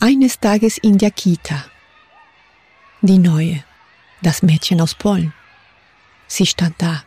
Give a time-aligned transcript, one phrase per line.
[0.00, 1.64] Eines Tages in der Kita.
[3.02, 3.64] Die neue,
[4.22, 5.34] das Mädchen aus Polen.
[6.28, 7.02] Sie stand da.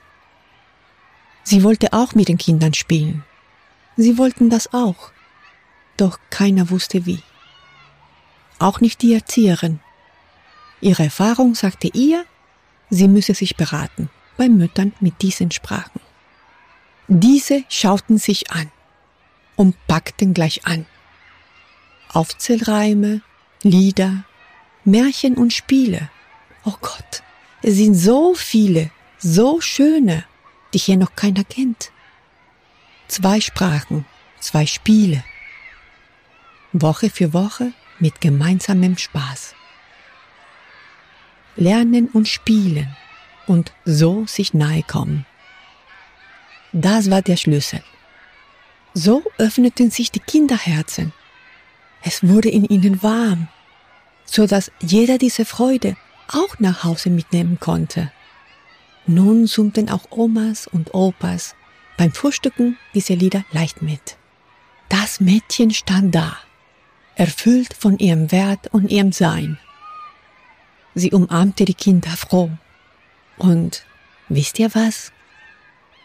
[1.44, 3.24] Sie wollte auch mit den Kindern spielen.
[3.96, 5.14] Sie wollten das auch.
[5.96, 7.24] Doch keiner wusste wie.
[8.60, 9.80] Auch nicht die Erzieherin.
[10.82, 12.26] Ihre Erfahrung sagte ihr,
[12.90, 16.02] sie müsse sich beraten bei Müttern mit diesen Sprachen.
[17.08, 18.70] Diese schauten sich an
[19.56, 20.86] und packten gleich an.
[22.14, 23.22] Aufzählreime,
[23.64, 24.24] Lieder,
[24.84, 26.10] Märchen und Spiele.
[26.66, 27.24] Oh Gott,
[27.62, 30.26] es sind so viele, so schöne,
[30.74, 31.92] die hier noch keiner kennt.
[33.08, 34.06] Zwei Sprachen,
[34.40, 35.24] zwei Spiele.
[36.74, 39.56] Woche für Woche mit gemeinsamem Spaß.
[41.56, 42.96] Lernen und spielen
[43.48, 45.26] und so sich nahe kommen.
[46.72, 47.84] Das war der Schlüssel.
[48.94, 51.14] So öffneten sich die Kinderherzen.
[52.04, 53.48] Es wurde in ihnen warm,
[54.26, 55.96] so dass jeder diese Freude
[56.28, 58.12] auch nach Hause mitnehmen konnte.
[59.06, 61.56] Nun summten auch Omas und Opas
[61.98, 64.18] beim Frühstücken diese Lieder leicht mit.
[64.90, 66.38] Das Mädchen stand da,
[67.16, 69.60] erfüllt von ihrem Wert und ihrem Sein.
[70.96, 72.52] Sie umarmte die Kinder froh.
[73.38, 73.86] Und
[74.30, 75.12] wisst ihr was?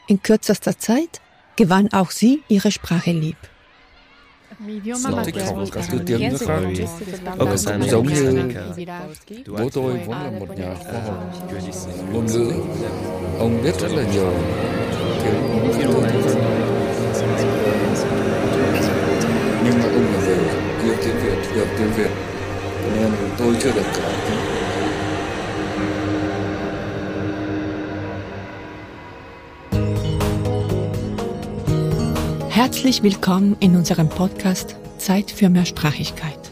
[0.06, 1.21] In kürzester Zeit
[1.56, 3.37] gewann auch sie ihre Sprache lieb.
[7.91, 8.53] Giống như
[9.47, 11.25] bố tôi vốn là một nhà khoa học.
[12.12, 12.53] Ngôn ngữ
[13.39, 14.33] ông biết rất là nhiều
[15.25, 15.34] tiếng
[15.79, 15.91] tiếng
[19.65, 20.37] nhưng mà ông là về
[20.84, 22.11] yêu tiếng việt hiểu tiếng việt
[22.95, 24.56] nên tôi chưa được cả
[32.67, 36.50] Herzlich willkommen in unserem Podcast Zeit für Mehrsprachigkeit.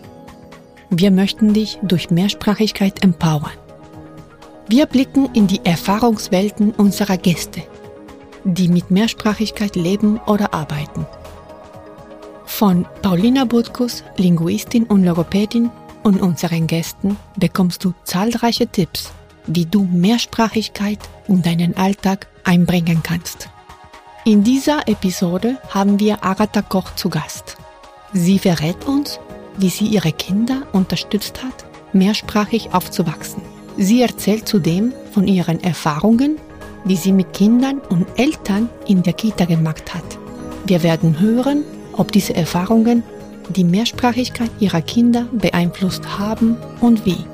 [0.88, 3.50] Wir möchten dich durch Mehrsprachigkeit empowern.
[4.68, 7.64] Wir blicken in die Erfahrungswelten unserer Gäste,
[8.44, 11.04] die mit Mehrsprachigkeit leben oder arbeiten.
[12.46, 15.72] Von Paulina Butkus, Linguistin und Logopädin,
[16.04, 19.10] und unseren Gästen bekommst du zahlreiche Tipps,
[19.48, 23.48] wie du Mehrsprachigkeit in deinen Alltag einbringen kannst.
[24.26, 27.58] In dieser Episode haben wir Agatha Koch zu Gast.
[28.14, 29.20] Sie verrät uns,
[29.58, 33.42] wie sie ihre Kinder unterstützt hat, mehrsprachig aufzuwachsen.
[33.76, 36.38] Sie erzählt zudem von ihren Erfahrungen,
[36.86, 40.18] die sie mit Kindern und Eltern in der Kita gemacht hat.
[40.64, 41.62] Wir werden hören,
[41.92, 43.02] ob diese Erfahrungen
[43.50, 47.26] die Mehrsprachigkeit ihrer Kinder beeinflusst haben und wie.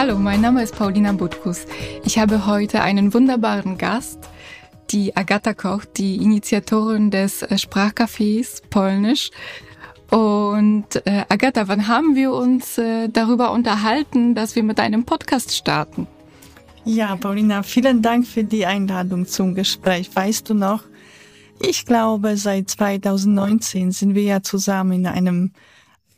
[0.00, 1.66] Hallo, mein Name ist Paulina Butkus.
[2.04, 4.18] Ich habe heute einen wunderbaren Gast,
[4.90, 9.30] die Agata Koch, die Initiatorin des äh, Sprachcafés Polnisch.
[10.10, 15.54] Und äh, Agata, wann haben wir uns äh, darüber unterhalten, dass wir mit einem Podcast
[15.54, 16.06] starten?
[16.86, 20.08] Ja, Paulina, vielen Dank für die Einladung zum Gespräch.
[20.14, 20.82] Weißt du noch,
[21.60, 25.52] ich glaube, seit 2019 sind wir ja zusammen in einem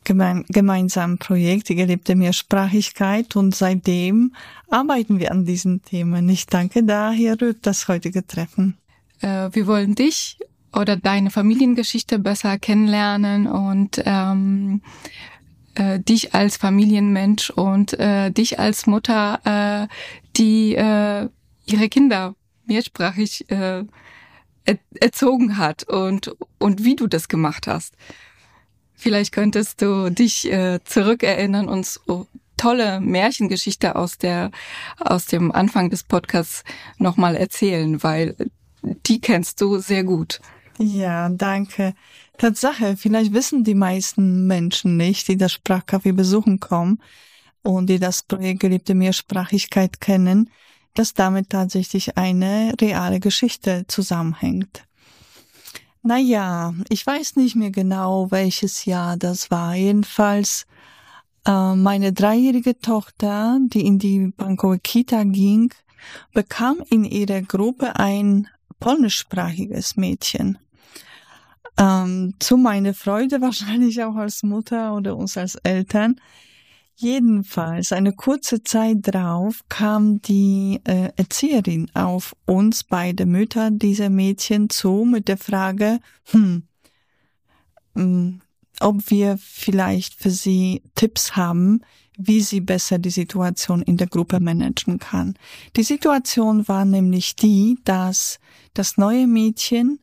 [0.05, 4.35] geme gemeinsamen Projekt, die gelebte Mehrsprachigkeit und seitdem
[4.71, 6.29] arbeiten wir an diesen Themen.
[6.29, 8.79] Ich danke daher für das heutige Treffen.
[9.21, 10.39] Äh, wir wollen dich
[10.75, 14.81] oder deine Familiengeschichte besser kennenlernen und ähm,
[15.75, 19.89] äh, dich als Familienmensch und äh, dich als Mutter, äh,
[20.37, 21.29] die äh,
[21.67, 22.35] ihre Kinder
[22.67, 23.85] mehrsprachig äh,
[25.01, 27.97] erzogen hat und und wie du das gemacht hast.
[29.03, 34.53] Vielleicht könntest du dich äh, zurückerinnern und so tolle Märchengeschichte aus der
[35.01, 36.63] aus dem Anfang des Podcasts
[36.99, 38.37] nochmal erzählen, weil
[39.09, 40.41] die kennst du sehr gut.
[40.79, 41.95] Ja, danke.
[42.39, 47.01] Tatsache, vielleicht wissen die meisten Menschen nicht, die das Sprachcafé besuchen kommen
[47.65, 50.49] und die das Projekt gelebte Mehrsprachigkeit kennen,
[50.95, 54.85] dass damit tatsächlich eine reale Geschichte zusammenhängt.
[56.05, 59.77] Naja, ich weiß nicht mehr genau, welches Jahr das war.
[59.77, 60.67] Jedenfalls
[61.47, 65.73] äh, meine dreijährige Tochter, die in die Bangkok Kita ging,
[66.33, 68.49] bekam in ihrer Gruppe ein
[68.81, 70.59] polnischsprachiges Mädchen.
[71.79, 76.21] Ähm, zu meiner Freude wahrscheinlich auch als Mutter oder uns als Eltern.
[76.95, 84.71] Jedenfalls, eine kurze Zeit drauf kam die äh, Erzieherin auf uns beide Mütter dieser Mädchen
[84.71, 86.01] zu mit der Frage,
[86.31, 86.65] hm,
[87.95, 88.41] hm,
[88.81, 91.81] ob wir vielleicht für sie Tipps haben,
[92.19, 95.35] wie sie besser die Situation in der Gruppe managen kann.
[95.77, 98.39] Die Situation war nämlich die, dass
[98.75, 100.01] das neue Mädchen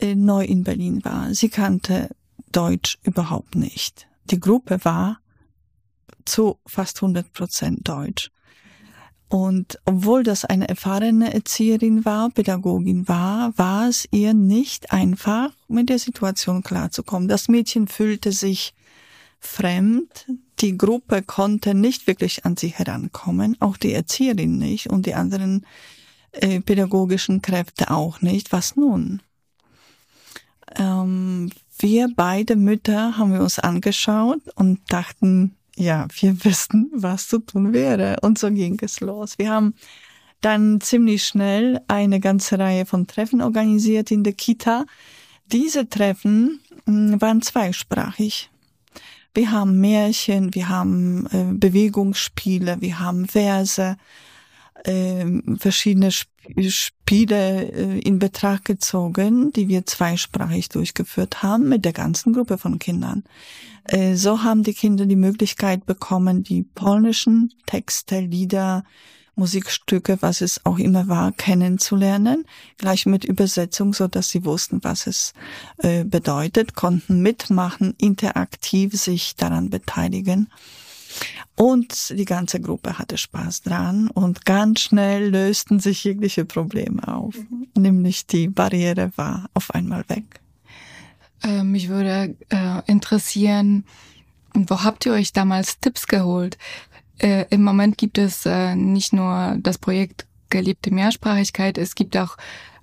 [0.00, 1.32] äh, neu in Berlin war.
[1.32, 2.10] Sie kannte
[2.52, 4.08] Deutsch überhaupt nicht.
[4.30, 5.20] Die Gruppe war
[6.28, 8.30] zu fast 100 Prozent Deutsch.
[9.28, 15.90] Und obwohl das eine erfahrene Erzieherin war, Pädagogin war, war es ihr nicht einfach, mit
[15.90, 17.28] der Situation klarzukommen.
[17.28, 18.74] Das Mädchen fühlte sich
[19.38, 20.26] fremd.
[20.60, 25.66] Die Gruppe konnte nicht wirklich an sie herankommen, auch die Erzieherin nicht und die anderen
[26.32, 28.50] äh, pädagogischen Kräfte auch nicht.
[28.50, 29.20] Was nun?
[30.74, 37.38] Ähm, wir beide Mütter haben wir uns angeschaut und dachten, ja, wir wissen, was zu
[37.38, 38.16] tun wäre.
[38.22, 39.38] Und so ging es los.
[39.38, 39.74] Wir haben
[40.40, 44.84] dann ziemlich schnell eine ganze Reihe von Treffen organisiert in der Kita.
[45.46, 48.50] Diese Treffen hm, waren zweisprachig.
[49.34, 53.96] Wir haben Märchen, wir haben äh, Bewegungsspiele, wir haben Verse,
[54.84, 56.30] verschiedene Sp
[56.70, 62.78] Spiele äh, in Betracht gezogen, die wir zweisprachig durchgeführt haben mit der ganzen Gruppe von
[62.78, 63.24] Kindern.
[63.84, 68.84] Äh, so haben die Kinder die Möglichkeit bekommen, die polnischen Texte, Lieder,
[69.34, 72.44] Musikstücke, was es auch immer war, kennenzulernen,
[72.76, 75.32] gleich mit Übersetzung, so dass sie wussten, was es
[75.78, 80.48] äh, bedeutet, konnten mitmachen, interaktiv sich daran beteiligen.
[81.54, 87.34] Und die ganze Gruppe hatte Spaß dran und ganz schnell lösten sich jegliche Probleme auf.
[87.76, 90.40] Nämlich die Barriere war auf einmal weg.
[91.42, 93.84] Äh, mich würde äh, interessieren,
[94.54, 96.58] wo habt ihr euch damals Tipps geholt?
[97.18, 102.38] Äh, Im Moment gibt es äh, nicht nur das Projekt Gelebte Mehrsprachigkeit, es gibt auch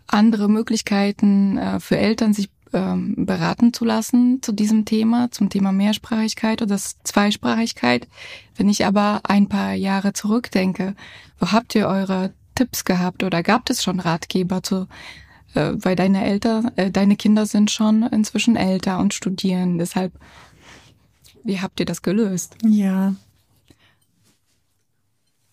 [0.08, 5.72] andere Möglichkeiten äh, für Eltern, sich ähm, beraten zu lassen zu diesem Thema, zum Thema
[5.72, 8.08] Mehrsprachigkeit oder Zweisprachigkeit.
[8.56, 10.96] Wenn ich aber ein paar Jahre zurückdenke,
[11.40, 14.88] wo habt ihr eure Tipps gehabt oder gab es schon Ratgeber zu
[15.56, 19.78] äh, weil deine Eltern, äh, deine Kinder sind schon inzwischen älter und studieren.
[19.78, 20.14] Deshalb,
[21.44, 22.56] wie habt ihr das gelöst?
[22.64, 23.16] Ja.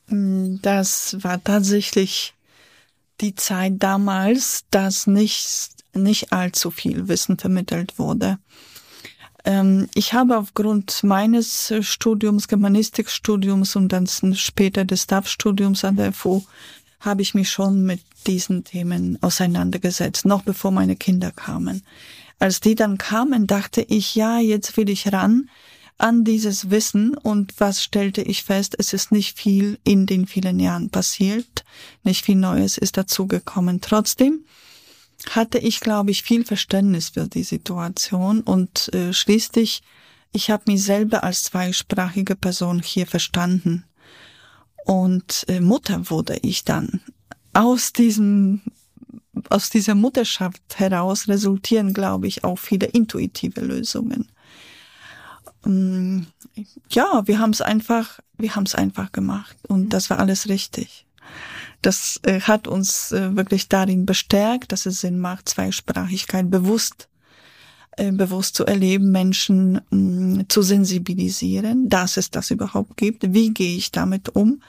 [0.09, 2.35] Mm, das war tatsächlich
[3.21, 8.39] die Zeit damals, dass nicht, nicht allzu viel Wissen vermittelt wurde.
[9.45, 16.43] Ähm, ich habe aufgrund meines Studiums, Germanistikstudiums und dann später des Staff-Studiums an der FU,
[17.01, 21.83] habe ich mich schon mit diesen Themen auseinandergesetzt, noch bevor meine Kinder kamen.
[22.39, 25.49] Als die dann kamen, dachte ich, ja, jetzt will ich ran
[25.99, 28.75] an dieses Wissen und was stellte ich fest?
[28.79, 31.65] Es ist nicht viel in den vielen Jahren passiert,
[32.03, 33.81] nicht viel Neues ist dazugekommen.
[33.81, 34.45] Trotzdem
[35.31, 39.83] hatte ich, glaube ich, viel Verständnis für die Situation und äh, schließlich,
[40.33, 43.85] ich habe mich selber als zweisprachige Person hier verstanden.
[44.85, 47.01] Und äh, Mutter wurde ich dann.
[47.53, 48.63] Aus diesem,
[49.51, 54.33] aus dieser Mutterschaft heraus resultieren, glaube ich, auch viele intuitive Lösungen.
[55.65, 56.27] Ähm,
[56.91, 61.07] ja, wir haben es einfach, wir haben es einfach gemacht und das war alles richtig.
[61.83, 67.09] Das äh, hat uns äh, wirklich darin bestärkt, dass es Sinn macht, Zweisprachigkeit bewusst
[67.99, 73.35] äh, bewusst zu erleben, Menschen mh, mm, zu sensibilisieren, dass es das überhaupt gibt.
[73.35, 74.63] Wie gehe ich damit um?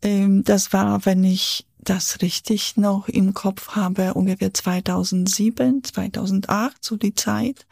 [0.00, 6.96] Ähm, das war, wenn ich das richtig noch im Kopf habe, ungefähr 2007, 2008, so
[6.96, 7.66] die Zeit.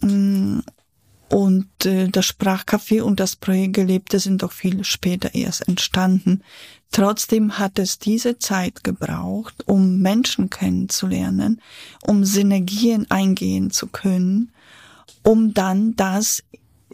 [0.00, 0.60] Mm,
[1.28, 6.42] und äh, das Sprachcafé und das Projekt Gelebte sind doch viel später erst entstanden.
[6.94, 11.60] Trotzdem hat es diese Zeit gebraucht, um Menschen kennenzulernen,
[12.06, 14.52] um Synergien eingehen zu können,
[15.24, 16.44] um dann das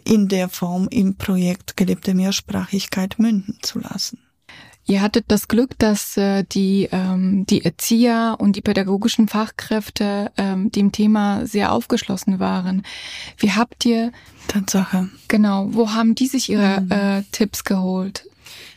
[0.03, 4.17] in der Form im Projekt Gelebte Mehrsprachigkeit münden zu lassen.
[4.87, 10.71] Ihr hattet das Glück, dass äh, die, ähm, die Erzieher und die pädagogischen Fachkräfte ähm,
[10.71, 12.81] dem Thema sehr aufgeschlossen waren.
[13.37, 14.11] Wie habt ihr
[14.47, 15.09] Tatsache.
[15.27, 16.91] Genau, wo haben die sich ihre mhm.
[16.91, 18.25] äh, Tipps geholt?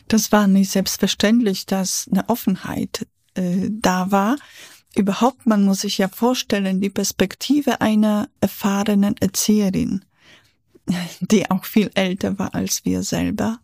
[0.07, 4.37] Das war nicht selbstverständlich, dass eine Offenheit äh, da war.
[4.95, 10.05] Überhaupt, man muss sich ja vorstellen, die Perspektive einer erfahrenen Erzieherin,
[11.19, 13.59] die auch viel älter war als wir selber,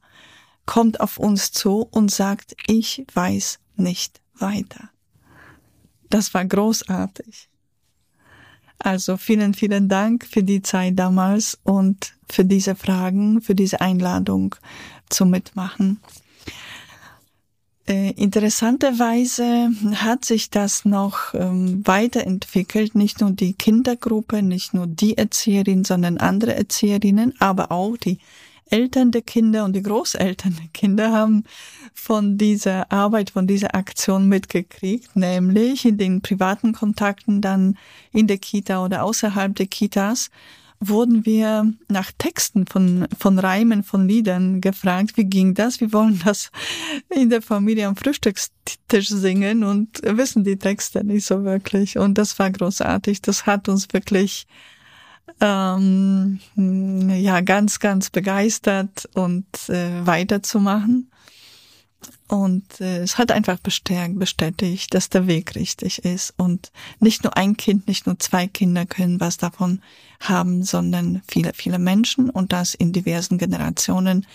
[0.65, 4.89] kommt auf uns zu und sagt, ich weiß nicht weiter.
[6.09, 7.49] Das war großartig.
[8.79, 14.55] Also vielen, vielen Dank für die Zeit damals und für diese Fragen, für diese Einladung
[15.09, 15.99] zum Mitmachen.
[17.91, 25.17] Äh, interessanterweise hat sich das noch ähm, weiterentwickelt, nicht nur die Kindergruppe, nicht nur die
[25.17, 28.19] Erzieherin, sondern andere Erzieherinnen, aber auch die
[28.69, 31.43] Eltern der Kinder und die Großeltern der Kinder haben
[31.93, 37.77] von dieser Arbeit, von dieser Aktion mitgekriegt, nämlich in den privaten Kontakten dann
[38.13, 40.31] in der Kita oder außerhalb der Kitas
[40.81, 45.79] wurden wir nach Texten von, von Reimen, von Liedern gefragt, wie ging das?
[45.79, 46.51] Wir wollen das
[47.09, 51.99] in der Familie am Frühstückstisch singen und wissen die Texte nicht so wirklich.
[51.99, 53.21] Und das war großartig.
[53.21, 54.47] Das hat uns wirklich
[55.39, 61.10] ähm, ja ganz, ganz begeistert und äh, weiterzumachen.
[62.31, 66.33] Und äh, es hat einfach bestärkt, bestätigt, dass der Weg richtig ist.
[66.37, 66.71] Und
[67.01, 69.81] nicht nur ein Kind, nicht nur zwei Kinder können was davon
[70.21, 74.25] haben, sondern viele, viele Menschen und das in diversen Generationen.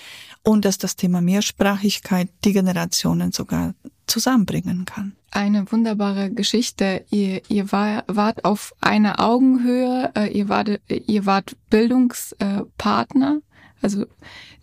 [0.43, 3.73] Und dass das Thema Mehrsprachigkeit die Generationen sogar
[4.07, 5.17] zusammenbringen kann.
[5.31, 7.07] Eine wunderbare Geschichte.
[7.09, 13.41] Ihr, ihr war, wart auf einer Augenhöhe, äh, ihr, wart, ihr wart Bildungspartner,
[13.81, 14.05] also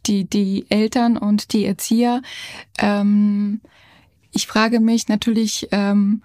[0.05, 2.21] die, die Eltern und die Erzieher.
[2.77, 3.61] Ähm,
[4.31, 6.23] ich frage mich natürlich, ähm,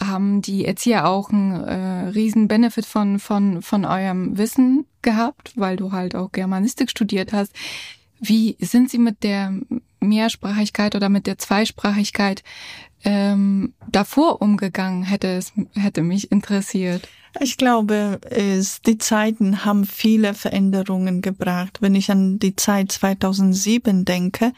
[0.00, 5.76] haben die Erzieher auch einen äh, riesen Benefit von, von, von eurem Wissen gehabt, weil
[5.76, 7.52] du halt auch Germanistik studiert hast.
[8.20, 9.52] Wie sind sie mit der
[10.00, 12.42] Mehrsprachigkeit oder mit der Zweisprachigkeit
[13.04, 17.08] ähm, davor umgegangen, hätte es hätte mich interessiert.
[17.40, 21.78] Ich glaube, es, die Zeiten haben viele Veränderungen gebracht.
[21.80, 24.52] Wenn ich an die Zeit 2007 denke,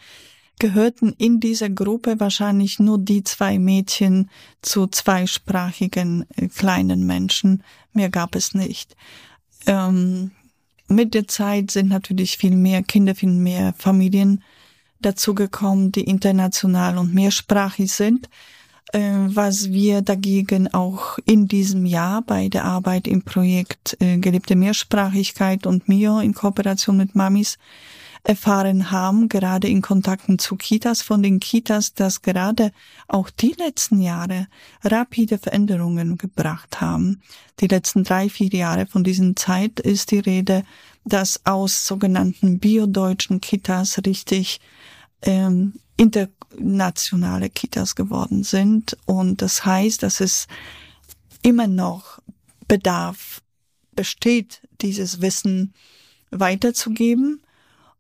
[0.59, 4.31] gehörten in dieser Gruppe wahrscheinlich nur die zwei Mädchen
[4.63, 7.63] zu zweisprachigen äh, kleinen Menschen.
[7.93, 8.97] Mehr gab es nicht.
[9.67, 10.33] Ähm,
[10.89, 14.43] mit der Zeit sind natürlich viel mehr Kinder, viel mehr Familien
[15.01, 18.29] dazugekommen, die international und mehrsprachig sind,
[18.93, 25.67] was wir dagegen auch in diesem Jahr bei der Arbeit im Projekt äh, Gelebte Mehrsprachigkeit
[25.67, 27.59] und MIO in Kooperation mit Mamis
[28.27, 32.73] erfahren haben, gerade in Kontakten zu Kitas, von den Kitas, dass gerade
[33.09, 34.49] auch die letzten Jahre
[34.83, 37.23] rapide Veränderungen gebracht haben.
[37.61, 40.65] Die letzten drei, vier Jahre von diesen Zeit ist die Rede,
[41.05, 44.61] dass aus sogenannten biodeutschen Kitas richtig
[45.23, 48.97] ähm, internationale Kitas geworden sind.
[49.07, 50.47] Und das heißt, dass es
[51.43, 52.21] immer noch
[52.69, 53.43] Bedarf
[53.95, 55.73] besteht, dieses Wissen
[56.31, 57.43] weiterzugeben.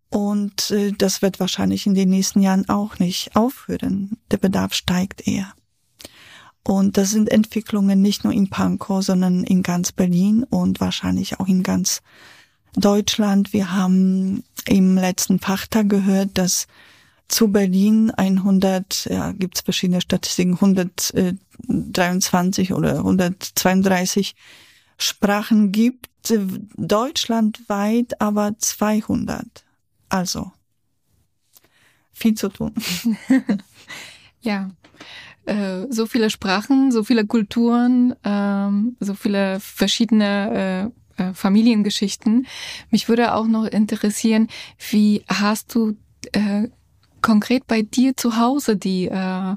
[0.08, 4.18] Und äh, das wird wahrscheinlich in den nächsten Jahren auch nicht aufhören.
[4.30, 5.52] Der Bedarf steigt eher.
[6.62, 11.46] Und das sind Entwicklungen nicht nur in Pankow, sondern in ganz Berlin und wahrscheinlich auch
[11.46, 12.02] in ganz
[12.74, 13.52] Deutschland.
[13.52, 16.66] Wir haben im letzten Fachtag gehört, dass
[17.28, 24.36] zu Berlin 100, ja, gibt es verschiedene Statistiken, 123 oder 132
[24.98, 26.08] Sprachen gibt,
[26.76, 29.64] deutschlandweit aber 200.
[30.08, 30.52] Also,
[32.12, 32.74] viel zu tun.
[34.40, 34.70] ja,
[35.46, 42.46] äh, so viele Sprachen, so viele Kulturen, ähm, so viele verschiedene äh, äh, Familiengeschichten.
[42.90, 44.48] Mich würde auch noch interessieren,
[44.90, 45.96] wie hast du
[46.32, 46.68] äh,
[47.22, 49.56] konkret bei dir zu Hause die äh,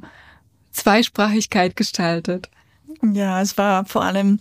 [0.72, 2.50] Zweisprachigkeit gestaltet?
[3.02, 4.40] Ja, es war vor allem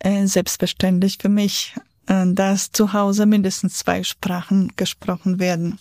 [0.00, 1.74] äh, selbstverständlich für mich,
[2.06, 5.78] äh, dass zu Hause mindestens zwei Sprachen gesprochen werden.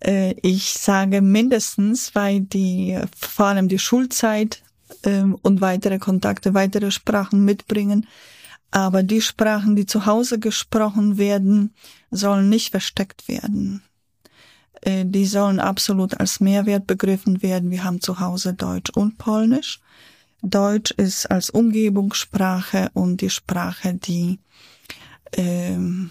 [0.00, 4.62] Äh, ich sage mindestens, weil die vor allem die Schulzeit
[5.02, 8.06] äh, und weitere Kontakte, weitere Sprachen mitbringen.
[8.70, 11.74] Aber die Sprachen, die zu Hause gesprochen werden,
[12.10, 13.82] sollen nicht versteckt werden.
[14.82, 17.70] Äh, die sollen absolut als Mehrwert begriffen werden.
[17.70, 19.80] Wir haben zu Hause Deutsch und Polnisch.
[20.42, 24.38] Deutsch ist als Umgebungssprache und die Sprache, die
[25.34, 26.10] ähm,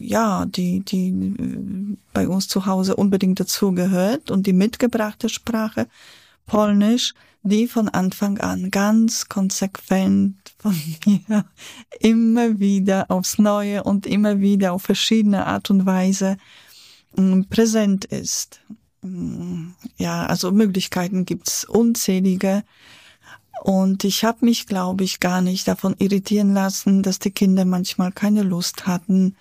[0.00, 5.88] ja, die, die äh, bei uns zu Hause unbedingt dazugehört und die mitgebrachte Sprache,
[6.46, 10.76] Polnisch, die von Anfang an ganz konsequent von
[11.06, 11.44] mir
[11.98, 16.36] immer wieder aufs Neue und immer wieder auf verschiedene Art und Weise
[17.50, 18.60] präsent ist.
[19.02, 22.64] Mm, ja, also Möglichkeiten gibt's unzählige.
[23.62, 28.10] Und ich habe mich, glaube ich, gar nicht davon irritieren lassen, dass die Kinder manchmal
[28.10, 29.36] keine Lust hatten,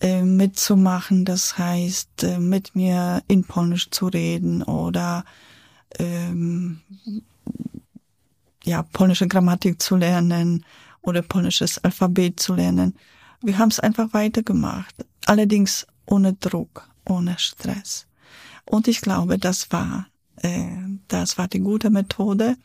[0.00, 1.24] äh, mitzumachen.
[1.24, 5.24] Das heißt, äh, mit mir in Polnisch zu reden oder
[5.98, 6.80] ähm,
[8.64, 10.64] ja, polnische Grammatik zu lernen
[11.02, 12.96] oder polnisches Alphabet zu lernen.
[13.42, 14.94] Wir haben es einfach weitergemacht.
[15.24, 18.06] Allerdings ohne Druck ohne Stress.
[18.64, 20.08] Und ich glaube, das war,
[20.42, 20.66] äh,
[21.08, 22.56] das war die gute Methode.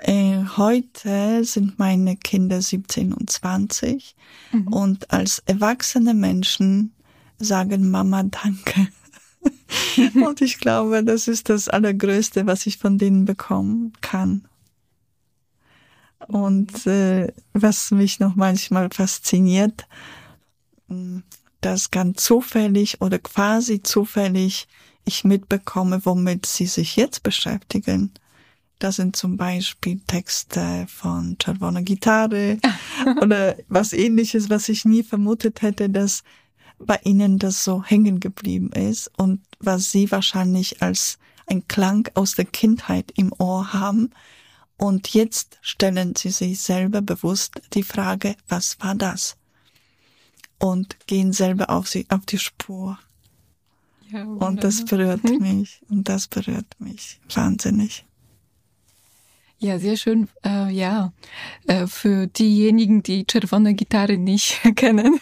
[0.00, 4.16] Äh, heute sind meine Kinder 17 und 20
[4.52, 4.68] mhm.
[4.68, 6.92] und als erwachsene Menschen
[7.38, 8.88] sagen Mama danke.
[10.26, 14.48] und ich glaube, das ist das Allergrößte, was ich von denen bekommen kann.
[16.26, 19.86] Und äh, was mich noch manchmal fasziniert,
[20.88, 21.22] hm,
[21.64, 24.68] dass ganz zufällig oder quasi zufällig
[25.06, 28.12] ich mitbekomme, womit sie sich jetzt beschäftigen.
[28.78, 32.58] Das sind zum Beispiel Texte von Czerwona Gitarre
[33.22, 36.22] oder was ähnliches, was ich nie vermutet hätte, dass
[36.78, 42.34] bei ihnen das so hängen geblieben ist und was sie wahrscheinlich als ein Klang aus
[42.34, 44.10] der Kindheit im Ohr haben.
[44.76, 49.38] Und jetzt stellen sie sich selber bewusst die Frage, was war das?
[50.64, 52.98] Und gehen selber auf sie, auf die Spur.
[54.10, 55.38] Ja, und das berührt hm?
[55.40, 55.82] mich.
[55.90, 58.06] Und das berührt mich wahnsinnig.
[59.58, 60.28] Ja, sehr schön.
[60.42, 61.12] Äh, ja,
[61.66, 65.20] äh, für diejenigen, die Czerwone Gitarre nicht kennen,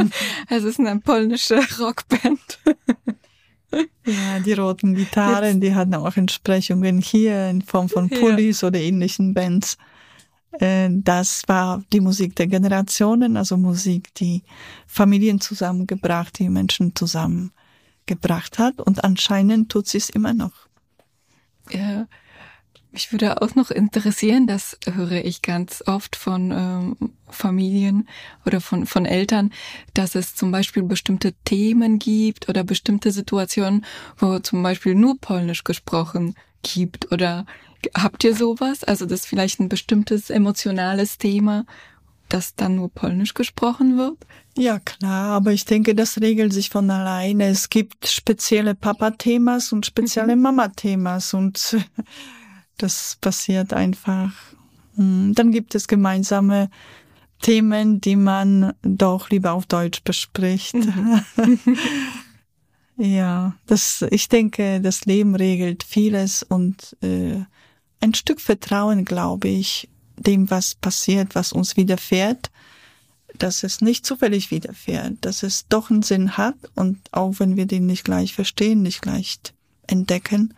[0.48, 2.60] es ist eine polnische Rockband.
[4.06, 5.62] ja, die roten Gitarren, Jetzt.
[5.64, 8.68] die hatten auch Entsprechungen hier in Form von Pullis ja.
[8.68, 9.76] oder ähnlichen Bands.
[10.60, 14.42] Äh, das war die Musik der Generationen, also Musik, die
[14.86, 18.80] Familien zusammengebracht, die Menschen zusammengebracht hat.
[18.80, 20.68] Und anscheinend tut sie es immer noch.
[21.70, 22.06] Ja.
[22.94, 26.96] Mich würde auch noch interessieren, das höre ich ganz oft von ähm,
[27.28, 28.08] Familien
[28.46, 29.52] oder von, von Eltern,
[29.94, 33.84] dass es zum Beispiel bestimmte Themen gibt oder bestimmte Situationen,
[34.16, 37.46] wo zum Beispiel nur Polnisch gesprochen gibt oder
[37.94, 38.84] habt ihr sowas?
[38.84, 41.66] Also das ist vielleicht ein bestimmtes emotionales Thema,
[42.28, 44.16] das dann nur Polnisch gesprochen wird?
[44.56, 47.46] Ja, klar, aber ich denke, das regelt sich von alleine.
[47.46, 50.42] Es gibt spezielle Papa-Themas und spezielle mhm.
[50.42, 51.76] Mama-Themas und
[52.78, 54.32] das passiert einfach.
[54.96, 56.70] Hm, dann gibt es gemeinsame
[57.42, 60.74] Themen, die man doch lieber auf Deutsch bespricht.
[60.74, 61.20] Mhm.
[62.96, 67.42] ja, das, ich denke, das Leben regelt vieles und äh,
[68.04, 72.50] ein Stück Vertrauen, glaube ich, dem, was passiert, was uns widerfährt,
[73.36, 77.66] dass es nicht zufällig widerfährt, dass es doch einen Sinn hat und auch wenn wir
[77.66, 79.38] den nicht gleich verstehen, nicht gleich
[79.88, 80.54] entdecken,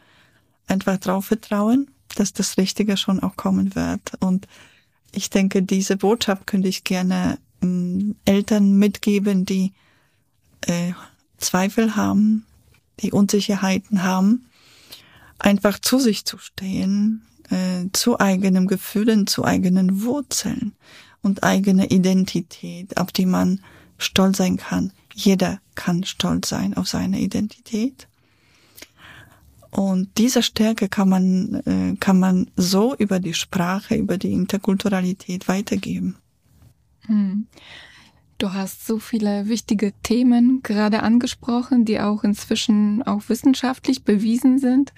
[0.66, 4.12] einfach drauf vertrauen dass das Richtige schon auch kommen wird.
[4.20, 4.46] Und
[5.12, 9.72] ich denke, diese Botschaft könnte ich gerne äh, Eltern mitgeben, die
[10.62, 10.92] äh,
[11.38, 12.46] Zweifel haben,
[13.00, 14.46] die Unsicherheiten haben,
[15.38, 20.74] einfach zu sich zu stehen, äh, zu eigenen Gefühlen, zu eigenen Wurzeln
[21.22, 23.60] und eigene Identität, auf die man
[23.98, 24.92] stolz sein kann.
[25.14, 28.08] Jeder kann stolz sein auf seine Identität.
[29.70, 35.48] Und diese Stärke kann man, äh, kann man so über die Sprache, über die Interkulturalität
[35.48, 36.16] weitergeben.
[37.06, 37.46] Hm.
[38.38, 44.92] Du hast so viele wichtige Themen gerade angesprochen, die auch inzwischen auch wissenschaftlich bewiesen sind.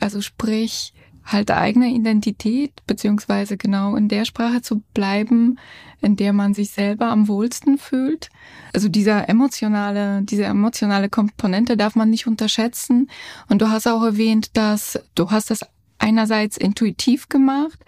[0.00, 0.92] Also sprich,
[1.30, 5.58] halt eigene Identität, beziehungsweise genau in der Sprache zu bleiben,
[6.00, 8.30] in der man sich selber am wohlsten fühlt.
[8.72, 13.10] Also dieser emotionale, diese emotionale Komponente darf man nicht unterschätzen.
[13.48, 15.60] Und du hast auch erwähnt, dass du hast das
[15.98, 17.78] einerseits intuitiv gemacht,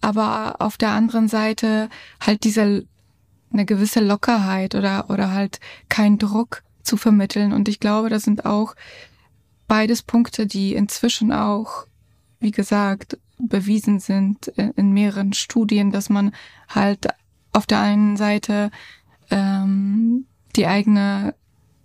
[0.00, 1.88] aber auf der anderen Seite
[2.20, 2.86] halt diese
[3.52, 7.52] eine gewisse Lockerheit oder oder halt kein Druck zu vermitteln.
[7.52, 8.74] Und ich glaube, das sind auch
[9.66, 11.86] beides Punkte, die inzwischen auch
[12.40, 16.32] wie gesagt, bewiesen sind in mehreren Studien, dass man
[16.68, 17.08] halt
[17.52, 18.70] auf der einen Seite
[19.30, 21.34] ähm, die eigene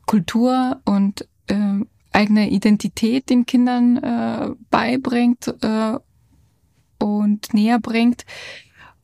[0.05, 1.79] Kultur und äh,
[2.13, 5.97] eigene Identität den Kindern äh, beibringt äh,
[6.99, 8.25] und näher bringt.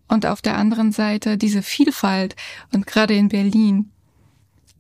[0.07, 2.36] Und auf der anderen Seite diese Vielfalt
[2.71, 3.91] und gerade in Berlin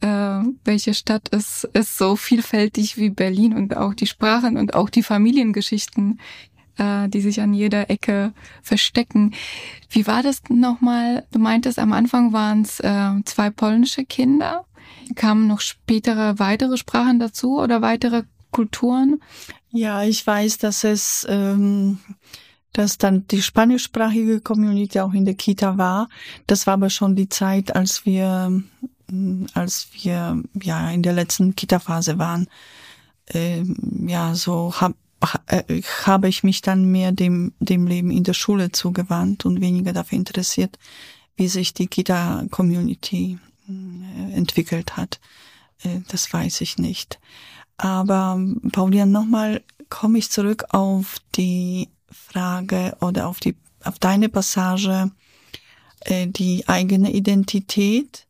[0.01, 4.89] äh, welche Stadt ist, ist so vielfältig wie Berlin und auch die Sprachen und auch
[4.89, 6.19] die Familiengeschichten
[6.77, 9.33] äh, die sich an jeder Ecke verstecken.
[9.89, 11.25] Wie war das nochmal?
[11.31, 14.65] Du meintest, am Anfang waren es äh, zwei polnische Kinder.
[15.15, 19.21] Kamen noch spätere weitere Sprachen dazu oder weitere Kulturen?
[19.71, 21.99] Ja, ich weiß, dass es ähm,
[22.73, 26.09] dass dann die spanischsprachige Community auch in der Kita war.
[26.45, 28.63] Das war aber schon die Zeit, als wir
[29.53, 32.47] als wir ja in der letzten Kita-Phase waren.
[33.29, 38.71] Ähm, ja, so hab, habe ich mich dann mehr dem, dem Leben in der Schule
[38.71, 40.77] zugewandt und weniger dafür interessiert,
[41.35, 45.19] wie sich die Kita-Community äh, entwickelt hat.
[45.83, 47.19] Äh, das weiß ich nicht.
[47.77, 48.39] Aber
[48.71, 55.11] Paulian, nochmal komme ich zurück auf die Frage oder auf die, auf deine Passage,
[56.09, 58.25] die eigene Identität.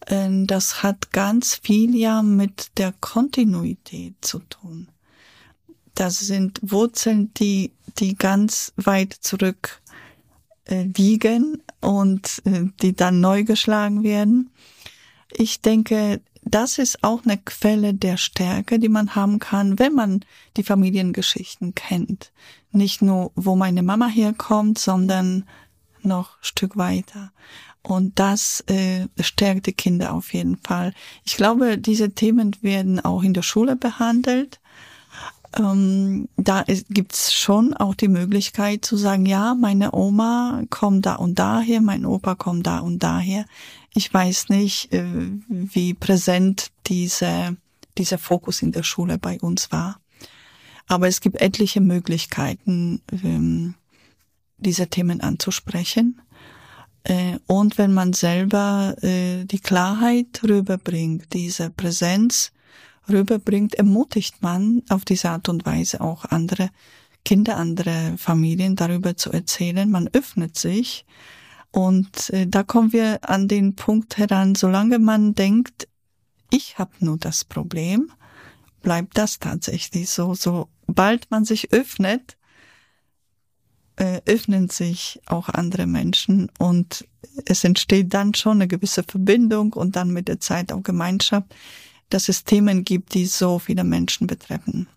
[0.00, 4.88] Das hat ganz viel ja mit der Kontinuität zu tun.
[5.96, 9.80] Das sind Wurzeln, die, die ganz weit zurück
[10.66, 14.50] äh, liegen und äh, die dann neu geschlagen werden.
[15.32, 20.20] Ich denke, das ist auch eine Quelle der Stärke, die man haben kann, wenn man
[20.58, 22.30] die Familiengeschichten kennt.
[22.72, 25.44] Nicht nur, wo meine Mama herkommt, sondern
[26.02, 27.32] noch Stück weiter.
[27.82, 30.92] Und das äh, stärkt die Kinder auf jeden Fall.
[31.24, 34.60] Ich glaube, diese Themen werden auch in der Schule behandelt.
[35.58, 41.14] Ähm, da gibt es schon auch die Möglichkeit zu sagen, ja, meine Oma kommt da
[41.14, 43.46] und daher, mein Opa kommt da und daher.
[43.94, 45.04] Ich weiß nicht, äh,
[45.48, 47.56] wie präsent diese,
[47.96, 49.98] dieser Fokus in der Schule bei uns war.
[50.88, 53.74] Aber es gibt etliche Möglichkeiten, ähm,
[54.58, 56.20] diese Themen anzusprechen.
[57.04, 62.52] Äh, und wenn man selber äh, die Klarheit rüberbringt, diese Präsenz
[63.08, 66.70] rüberbringt, ermutigt man auf diese Art und Weise auch andere
[67.24, 69.90] Kinder, andere Familien darüber zu erzählen.
[69.90, 71.04] Man öffnet sich.
[71.70, 75.88] Und äh, da kommen wir an den Punkt heran, solange man denkt,
[76.50, 78.12] ich habe nur das Problem,
[78.82, 80.34] bleibt das tatsächlich so.
[80.34, 82.36] Sobald man sich öffnet,
[83.96, 87.06] äh, öffnen sich auch andere Menschen und
[87.44, 91.54] es entsteht dann schon eine gewisse Verbindung und dann mit der Zeit auch Gemeinschaft,
[92.10, 94.88] dass es Themen gibt, die so viele Menschen betreffen.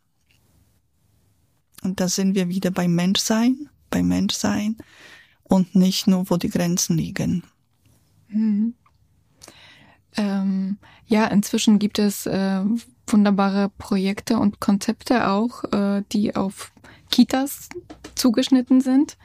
[1.82, 4.78] Und da sind wir wieder beim Menschsein, beim Menschsein
[5.44, 7.44] und nicht nur, wo die Grenzen liegen.
[8.28, 8.74] Mhm.
[10.18, 12.64] Ähm, ja, inzwischen gibt es äh,
[13.08, 16.72] wunderbare Projekte und Konzepte auch, äh, die auf
[17.10, 17.70] Kitas
[18.16, 19.18] zugeschnitten sind.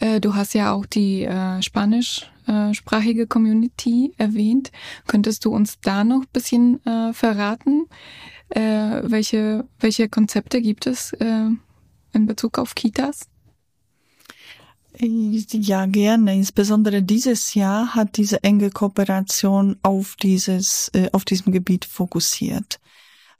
[0.00, 1.62] Äh, du hast ja auch die äh,
[2.44, 4.70] spanischsprachige Community erwähnt.
[5.06, 7.86] Könntest du uns da noch bisschen äh, verraten?
[8.50, 11.48] Äh, welche, welche Konzepte gibt es äh,
[12.12, 13.28] in Bezug auf Kitas?
[14.98, 16.34] Ja, gerne.
[16.34, 22.78] Insbesondere dieses Jahr hat diese enge Kooperation auf dieses, äh, auf diesem Gebiet fokussiert.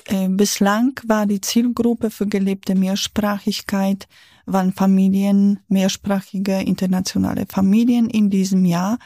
[0.07, 4.09] Äh, bislang war die Zielgruppe für gelebte Mehrsprachigkeit
[4.47, 8.09] waren Familien, mehrsprachige internationale Familien.
[8.11, 8.99] In diesem Jahr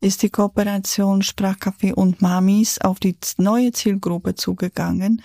[0.00, 5.22] ist die Kooperation Sprachcafé und Mamis auf die neue Zielgruppe zugegangen,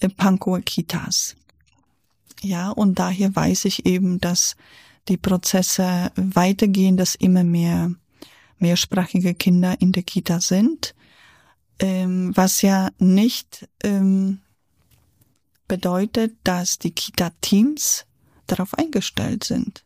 [0.00, 1.36] äh, Pankow Kitas.
[2.42, 4.56] Ja, und daher weiß ich eben, dass
[5.08, 7.92] die Prozesse weitergehen, dass immer mehr
[8.58, 10.94] mehrsprachige Kinder in der Kita sind,
[11.78, 14.40] ähm, was ja nicht ähm,
[15.70, 18.04] bedeutet, dass die Kita-Teams
[18.48, 19.84] darauf eingestellt sind.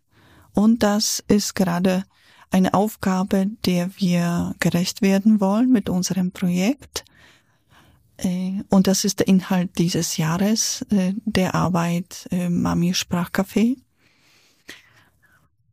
[0.55, 2.05] Und das ist gerade
[2.51, 7.05] eine Aufgabe, der wir gerecht werden wollen mit unserem Projekt.
[8.17, 13.77] Äh, und das ist der Inhalt dieses Jahres äh, der Arbeit Mami Sprachcafé.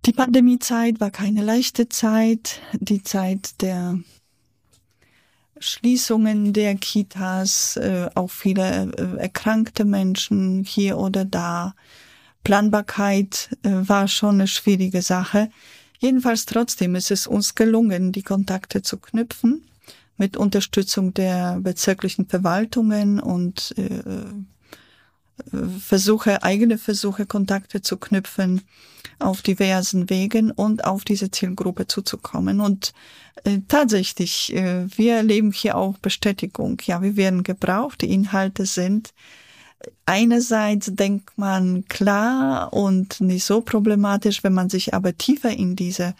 [0.05, 3.99] Die Pandemiezeit war keine leichte Zeit, die Zeit der
[5.61, 11.75] Schließungen der Kitas, äh, auch viele äh, erkrankte Menschen hier oder da.
[12.43, 15.49] Planbarkeit äh, war schon eine schwierige Sache.
[15.99, 19.63] Jedenfalls trotzdem ist es uns gelungen, die Kontakte zu knüpfen
[20.17, 24.01] mit Unterstützung der bezirklichen Verwaltungen und äh,
[25.79, 28.61] Versuche, eigene Versuche, Kontakte zu knüpfen
[29.21, 32.59] auf diversen Wegen und auf diese Zielgruppe zuzukommen.
[32.59, 32.93] Und
[33.43, 36.77] äh, tatsächlich, äh, wir erleben hier auch Bestätigung.
[36.85, 38.01] Ja, wir werden gebraucht.
[38.01, 39.13] Die Inhalte sind
[40.05, 46.15] einerseits denkt man klar und nicht so problematisch, wenn man sich aber tiefer in diese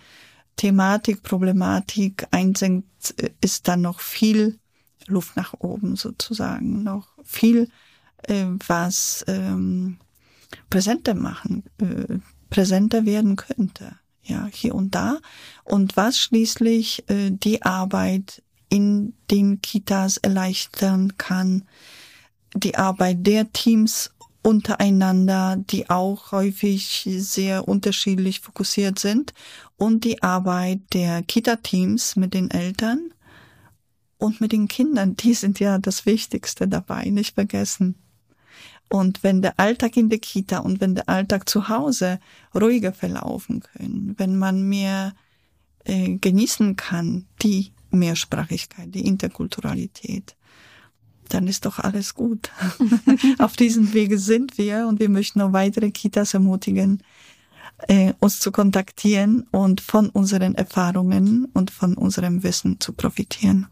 [0.55, 4.59] Thematik, Problematik einsenkt, äh, ist dann noch viel
[5.07, 7.69] Luft nach oben sozusagen, noch viel
[8.23, 9.97] äh, was ähm,
[10.69, 12.19] präsenter machen, äh,
[12.51, 15.17] präsenter werden könnte, ja, hier und da.
[15.63, 21.63] Und was schließlich äh, die Arbeit in den Kitas erleichtern kann,
[22.53, 24.11] die Arbeit der Teams
[24.43, 29.33] untereinander, die auch häufig sehr unterschiedlich fokussiert sind,
[29.77, 33.13] und die Arbeit der Kita-Teams mit den Eltern
[34.17, 37.95] und mit den Kindern, die sind ja das Wichtigste dabei, nicht vergessen.
[38.91, 42.19] Und wenn der Alltag in der Kita und wenn der Alltag zu Hause
[42.53, 45.13] ruhiger verlaufen können, wenn man mehr
[45.85, 50.35] äh, genießen kann, die Mehrsprachigkeit, die Interkulturalität,
[51.29, 52.51] dann ist doch alles gut.
[53.39, 57.01] Auf diesem Wege sind wir und wir möchten auch weitere Kitas ermutigen,
[57.87, 63.67] äh, uns zu kontaktieren und von unseren Erfahrungen und von unserem Wissen zu profitieren.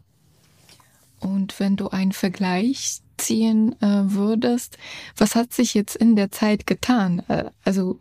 [1.20, 4.78] Und wenn du einen Vergleich ziehen äh, würdest,
[5.18, 7.20] was hat sich jetzt in der Zeit getan?
[7.28, 8.00] Äh, also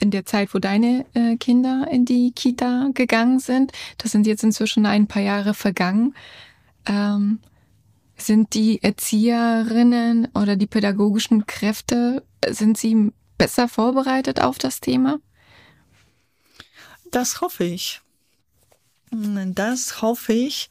[0.00, 4.44] in der Zeit, wo deine äh, Kinder in die Kita gegangen sind, das sind jetzt
[4.44, 6.14] inzwischen ein paar Jahre vergangen.
[6.86, 7.40] Ähm,
[8.16, 15.20] sind die Erzieherinnen oder die pädagogischen Kräfte, sind sie besser vorbereitet auf das Thema?
[17.10, 18.00] Das hoffe ich.
[19.10, 20.68] Das hoffe ich.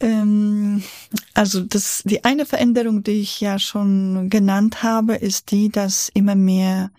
[0.00, 0.82] Ähm,
[1.34, 6.34] also das, die eine Veränderung, die ich ja schon genannt habe, ist die, dass immer
[6.34, 6.90] mehr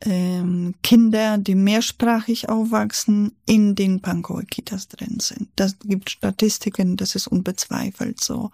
[0.00, 5.48] ähm, Kinder, die mehrsprachig aufwachsen, in den Pankow-Kitas drin sind.
[5.56, 8.50] Das gibt Statistiken, das ist unbezweifelt so.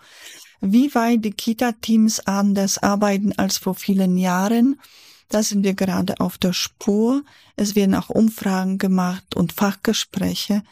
[0.61, 4.81] Wie weit die Kita-Teams anders arbeiten als vor vielen Jahren,
[5.29, 7.23] da sind wir gerade auf der Spur.
[7.57, 10.63] Es werden auch Umfragen gemacht und Fachgespräche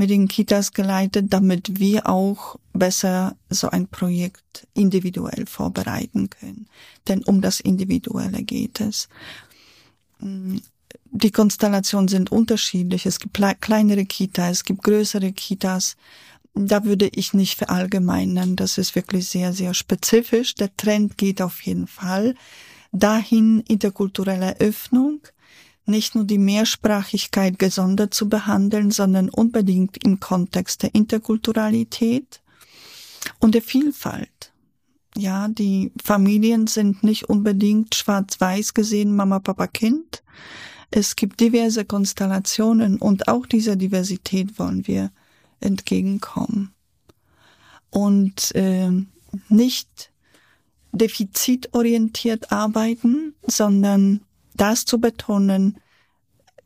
[0.00, 6.66] mit den Kitas geleitet, damit wir auch besser so ein Projekt individuell vorbereiten können.
[7.06, 9.08] Denn um das Individuelle geht es
[11.10, 13.06] die Konstellationen sind unterschiedlich.
[13.06, 15.96] Es gibt kleinere Kitas, es gibt größere Kitas.
[16.54, 18.56] Da würde ich nicht verallgemeinern.
[18.56, 20.54] Das ist wirklich sehr, sehr spezifisch.
[20.54, 22.34] Der Trend geht auf jeden Fall
[22.92, 25.20] dahin, interkulturelle Öffnung,
[25.86, 32.40] nicht nur die Mehrsprachigkeit gesondert zu behandeln, sondern unbedingt im Kontext der Interkulturalität
[33.38, 34.52] und der Vielfalt.
[35.16, 40.22] Ja, die Familien sind nicht unbedingt schwarz-weiß gesehen, Mama, Papa, Kind.
[40.90, 45.10] Es gibt diverse Konstellationen und auch dieser Diversität wollen wir
[45.60, 46.72] entgegenkommen.
[47.90, 48.90] Und äh,
[49.48, 50.12] nicht
[50.92, 54.20] defizitorientiert arbeiten, sondern
[54.54, 55.78] das zu betonen,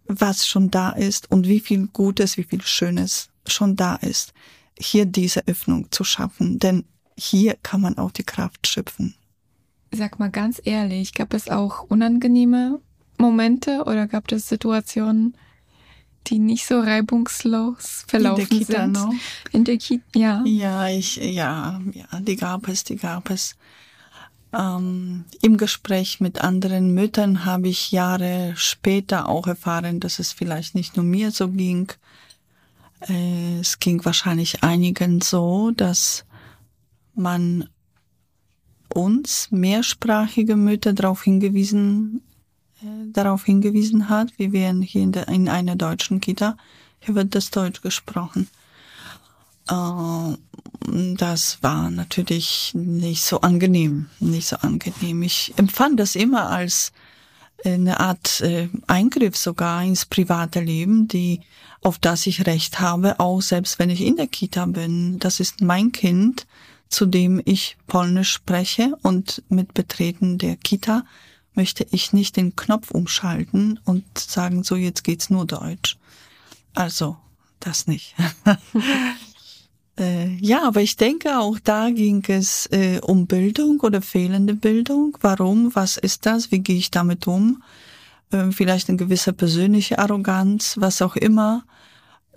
[0.07, 4.33] was schon da ist und wie viel Gutes, wie viel Schönes schon da ist.
[4.79, 6.85] Hier diese Öffnung zu schaffen, denn
[7.17, 9.15] hier kann man auch die Kraft schöpfen.
[9.93, 12.81] Sag mal ganz ehrlich, gab es auch unangenehme
[13.19, 15.37] Momente oder gab es Situationen,
[16.27, 18.93] die nicht so reibungslos verlaufen in der Kita, sind?
[18.93, 19.15] No?
[19.53, 20.43] In der Kita, ja.
[20.45, 23.57] Ja, ich, ja, ja, die gab es, die gab es.
[24.55, 30.75] Ähm, Im Gespräch mit anderen Müttern habe ich Jahre später auch erfahren, dass es vielleicht
[30.75, 31.91] nicht nur mir so ging.
[33.09, 36.25] Äh, es ging wahrscheinlich einigen so, dass
[37.15, 37.69] man
[38.89, 42.23] uns mehrsprachige Mütter darauf hingewiesen,
[42.81, 46.57] äh, darauf hingewiesen hat, wie wir hier in, der, in einer deutschen Kita,
[47.01, 48.49] hier wird das Deutsch gesprochen.
[49.69, 50.37] Äh,
[51.17, 55.23] das war natürlich nicht so angenehm, nicht so angenehm.
[55.23, 56.93] Ich empfand das immer als
[57.65, 61.41] eine Art äh, Eingriff sogar ins private Leben, die
[61.83, 65.19] auf das ich Recht habe, auch selbst wenn ich in der Kita bin.
[65.19, 66.47] Das ist mein Kind
[66.95, 71.05] zu dem ich Polnisch spreche und mit Betreten der Kita
[71.55, 75.97] möchte ich nicht den Knopf umschalten und sagen, so jetzt geht's nur Deutsch.
[76.75, 77.17] Also,
[77.59, 78.15] das nicht.
[79.99, 85.17] äh, ja, aber ich denke, auch da ging es äh, um Bildung oder fehlende Bildung.
[85.21, 85.75] Warum?
[85.75, 86.51] Was ist das?
[86.51, 87.63] Wie gehe ich damit um?
[88.31, 91.65] Äh, vielleicht eine gewisse persönliche Arroganz, was auch immer.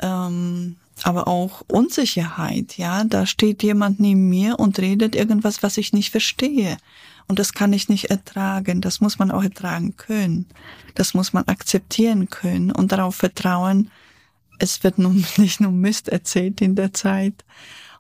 [0.02, 5.94] Ähm, aber auch Unsicherheit, ja, da steht jemand neben mir und redet irgendwas, was ich
[5.94, 6.78] nicht verstehe.
[7.28, 8.82] Und das kann ich nicht ertragen.
[8.82, 10.48] Das muss man auch ertragen können.
[10.96, 13.92] Das muss man akzeptieren können und darauf vertrauen,
[14.60, 17.46] es wird nun nicht nur Mist erzählt in der Zeit.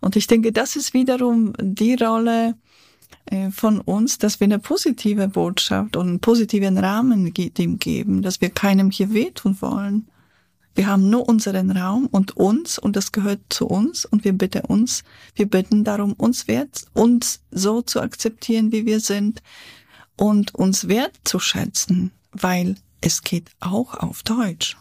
[0.01, 2.55] Und ich denke, das ist wiederum die Rolle
[3.25, 8.41] äh, von uns, dass wir eine positive Botschaft und einen positiven Rahmen dem geben, dass
[8.41, 10.07] wir keinem hier wehtun wollen
[10.77, 14.63] wir haben nur unseren Raum und uns und das gehört zu uns und wir bitten
[14.63, 19.41] uns, wir bitten darum, uns wert, uns so zu akzeptieren, wie wir sind
[20.17, 24.77] und uns wertzuschätzen, weil es geht auch auf Deutsch.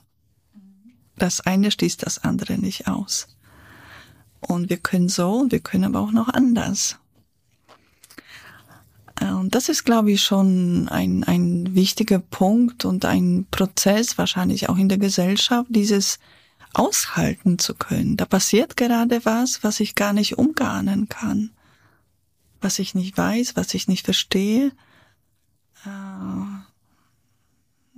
[1.19, 3.29] Das eine schließt das andere nicht aus.
[4.41, 6.99] Und wir können so und wir können aber auch noch anders.
[9.21, 14.77] Und das ist, glaube ich, schon ein, ein wichtiger Punkt und ein Prozess, wahrscheinlich auch
[14.77, 16.19] in der Gesellschaft, dieses
[16.75, 18.19] aushalten zu können.
[18.19, 21.51] Da passiert gerade was, was ich gar nicht umgarnen kann,
[22.61, 24.73] was ich nicht weiß, was ich nicht verstehe.
[25.87, 25.89] Äh,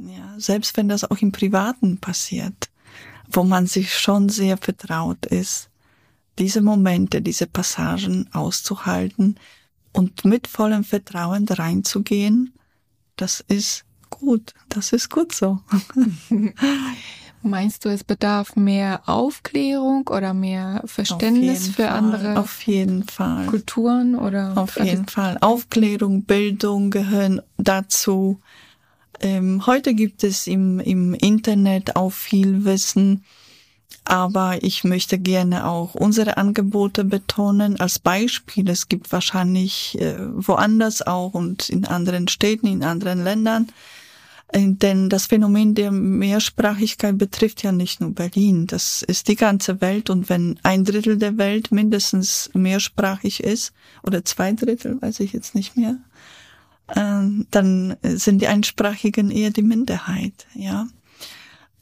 [0.01, 2.71] ja, selbst wenn das auch im Privaten passiert,
[3.31, 5.71] wo man sich schon sehr vertraut ist,
[6.39, 9.37] diese Momente, diese Passagen auszuhalten,
[9.93, 12.53] und mit vollem Vertrauen reinzugehen,
[13.17, 15.59] das ist gut, das ist gut so.
[17.43, 23.47] Meinst du, es bedarf mehr Aufklärung oder mehr Verständnis für Fall, andere auf jeden Fall.
[23.47, 24.57] Kulturen oder?
[24.57, 25.39] Auf jeden Fall.
[25.41, 28.41] Aufklärung, Bildung gehören dazu.
[29.21, 33.25] Ähm, heute gibt es im, im Internet auch viel Wissen,
[34.05, 37.81] aber ich möchte gerne auch unsere Angebote betonen.
[37.81, 43.69] Als Beispiel, es gibt wahrscheinlich äh, woanders auch und in anderen Städten, in anderen Ländern
[44.51, 49.81] äh, denn das Phänomen der Mehrsprachigkeit betrifft ja nicht nur Berlin, das ist die ganze
[49.81, 50.11] Welt.
[50.11, 55.55] Und wenn ein Drittel der Welt mindestens mehrsprachig ist, oder zwei Drittel, weiß ich jetzt
[55.55, 55.99] nicht mehr,
[56.95, 60.89] dann sind die Einsprachigen eher die Minderheit, ja.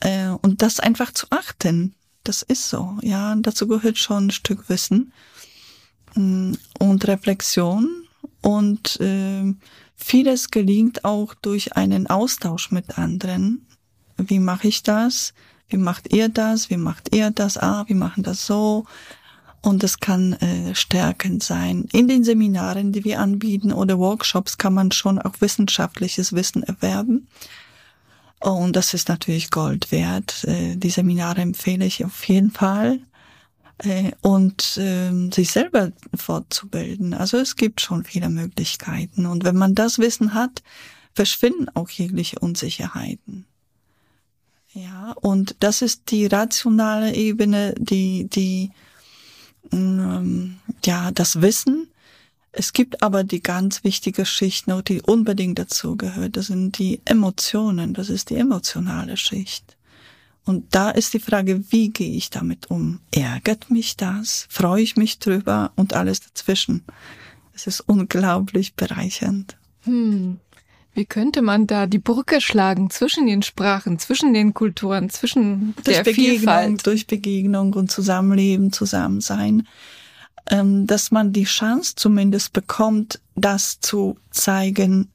[0.00, 3.32] Äh, und das einfach zu achten, das ist so, ja.
[3.32, 5.12] Und dazu gehört schon ein Stück Wissen
[6.14, 7.88] mm, und Reflexion
[8.42, 8.98] und
[9.96, 13.66] Vieles gelingt auch durch einen Austausch mit anderen.
[14.18, 15.32] Wie mache ich das?
[15.68, 16.70] Wie macht ihr das?
[16.70, 17.56] Wie macht ihr das?
[17.56, 18.84] Ah, wir machen das so.
[19.66, 21.88] Und es kann äh, stärkend sein.
[21.90, 27.26] In den Seminaren, die wir anbieten oder Workshops, kann man schon auch wissenschaftliches Wissen erwerben.
[28.38, 30.44] Und das ist natürlich Gold wert.
[30.44, 33.00] Äh, die Seminare empfehle ich auf jeden Fall
[33.78, 37.12] äh, und äh, sich selber fortzubilden.
[37.12, 39.26] Also es gibt schon viele Möglichkeiten.
[39.26, 40.62] Und wenn man das Wissen hat,
[41.12, 43.46] verschwinden auch jegliche Unsicherheiten.
[44.72, 48.70] Ja, und das ist die rationale Ebene, die, die,
[50.84, 51.88] ja, das Wissen.
[52.52, 56.36] Es gibt aber die ganz wichtige Schicht noch, die unbedingt dazu gehört.
[56.36, 57.92] Das sind die Emotionen.
[57.92, 59.76] Das ist die emotionale Schicht.
[60.46, 63.00] Und da ist die Frage, wie gehe ich damit um?
[63.10, 64.46] Ärgert mich das?
[64.48, 65.72] Freue ich mich drüber?
[65.74, 66.84] Und alles dazwischen.
[67.52, 69.56] Es ist unglaublich bereichernd.
[69.82, 70.38] Hm.
[70.96, 75.98] Wie könnte man da die Brücke schlagen zwischen den Sprachen, zwischen den Kulturen, zwischen durch
[75.98, 76.86] der Begegnung, Vielfalt?
[76.86, 79.68] Durch Begegnung und Zusammenleben, Zusammensein,
[80.48, 85.10] ähm, dass man die Chance zumindest bekommt, das zu zeigen,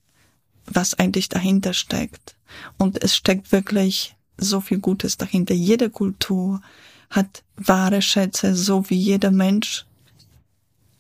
[0.68, 2.36] was eigentlich dahinter steckt.
[2.78, 5.56] Und es steckt wirklich so viel Gutes dahinter.
[5.56, 6.62] Jede Kultur
[7.10, 9.88] hat wahre Schätze, so wie jeder Mensch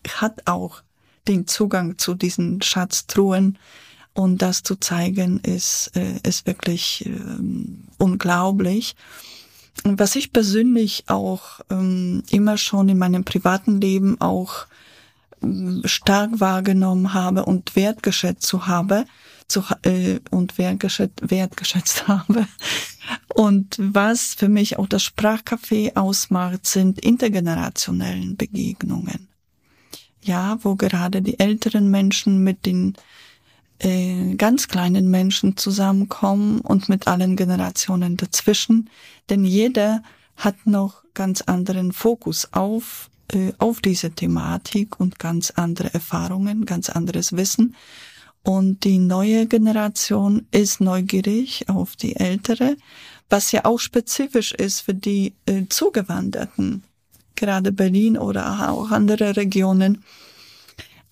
[0.10, 0.82] hat auch
[1.28, 3.60] den Zugang zu diesen Schatztruhen.
[4.14, 7.12] Und das zu zeigen, ist, äh, ist wirklich äh,
[7.98, 8.96] unglaublich.
[9.84, 14.68] Was ich persönlich auch ähm, immer schon in meinem privaten Leben auch
[15.42, 19.06] ähm, stark wahrgenommen habe und wertgeschätzt zu habe,
[19.48, 22.48] zu, äh, und wertgeschätzt, wertgeschätzt habe.
[23.34, 29.30] Und was für mich auch das Sprachcafé ausmacht, sind intergenerationellen Begegnungen.
[30.22, 32.96] Ja, wo gerade die älteren Menschen mit den
[33.84, 38.90] äh, ganz kleinen Menschen zusammenkommen und mit allen Generationen dazwischen.
[39.30, 40.04] Denn jeder
[40.36, 46.90] hat noch ganz anderen Fokus auf, äh, auf diese Thematik und ganz andere Erfahrungen, ganz
[46.90, 47.76] anderes Wissen.
[48.44, 52.78] Und die neue Generation ist neugierig auf die ältere,
[53.30, 56.84] was ja auch spezifisch ist für die äh, Zugewanderten,
[57.36, 60.04] gerade Berlin oder auch andere Regionen.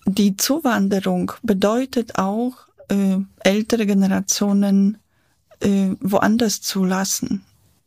[0.06, 2.54] Die Zuwanderung bedeutet auch,
[2.88, 4.98] äh, ältere Generationen
[5.60, 7.44] äh, woanders zu lassen,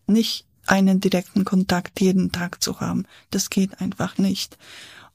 [0.08, 3.06] nicht einen direkten Kontakt jeden Tag zu haben.
[3.32, 4.58] Das geht einfach nicht.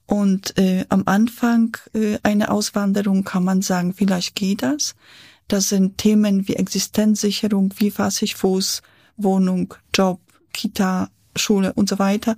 [0.05, 4.95] Und äh, am Anfang äh, einer Auswanderung kann man sagen, vielleicht geht das.
[5.47, 8.81] Das sind Themen wie Existenzsicherung, wie fasse ich Fuß,
[9.17, 10.19] Wohnung, Job,
[10.53, 12.37] Kita, Schule und so weiter.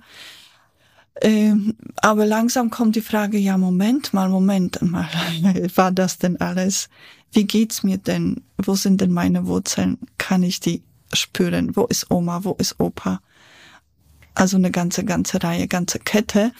[1.20, 5.08] Ähm, aber langsam kommt die Frage, ja, Moment mal, Moment mal,
[5.76, 6.88] war das denn alles?
[7.32, 8.42] Wie geht's mir denn?
[8.58, 9.98] Wo sind denn meine Wurzeln?
[10.18, 11.76] Kann ich die spüren?
[11.76, 12.44] Wo ist Oma?
[12.44, 13.20] Wo ist Opa?
[14.34, 16.52] Also eine ganze, ganze Reihe, ganze Kette.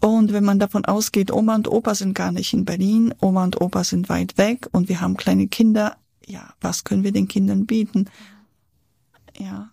[0.00, 3.60] Und wenn man davon ausgeht, Oma und Opa sind gar nicht in Berlin, Oma und
[3.60, 7.66] Opa sind weit weg und wir haben kleine Kinder, ja, was können wir den Kindern
[7.66, 8.06] bieten?
[9.38, 9.70] Ja.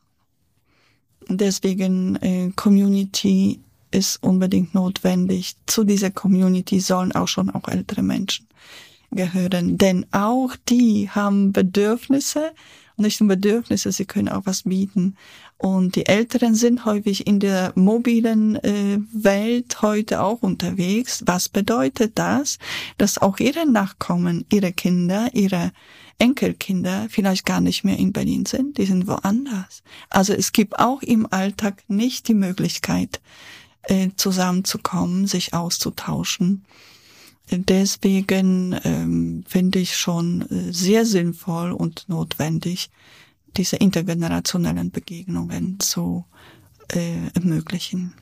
[1.28, 3.62] Deswegen äh, Community
[3.94, 5.56] ist unbedingt notwendig.
[5.66, 8.48] Zu dieser Community sollen auch schon auch ältere Menschen
[9.12, 12.52] gehören, denn auch die haben Bedürfnisse,
[12.98, 15.16] nicht nur Bedürfnisse, sie können auch was bieten.
[15.58, 21.24] Und die Älteren sind häufig in der mobilen äh, Welt heute auch unterwegs.
[21.26, 22.60] Was bedeutet das?
[22.98, 25.72] Dass auch ihre Nachkommen, ihre Kinder, ihre
[26.20, 29.84] Enkelkinder vielleicht gar nicht mehr in Berlin sind, die sind woanders.
[30.10, 33.22] Also es gibt auch im Alltag nicht die Möglichkeit,
[33.84, 36.66] äh, zusammenzukommen, sich auszutauschen.
[37.52, 42.90] Deswegen ähm, finde ich schon äh, sehr sinnvoll und notwendig,
[43.58, 46.26] diese intergenerationellen Begegnungen zu
[46.90, 48.14] äh, ermöglichen.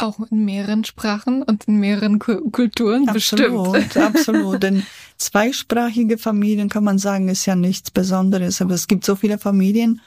[0.00, 3.96] Auch in mehreren Sprachen und in mehreren Kulturen absolut, bestimmt.
[3.96, 4.84] Absolut, denn
[5.18, 10.00] zweisprachige Familien kann man sagen, ist ja nichts Besonderes, aber es gibt so viele Familien,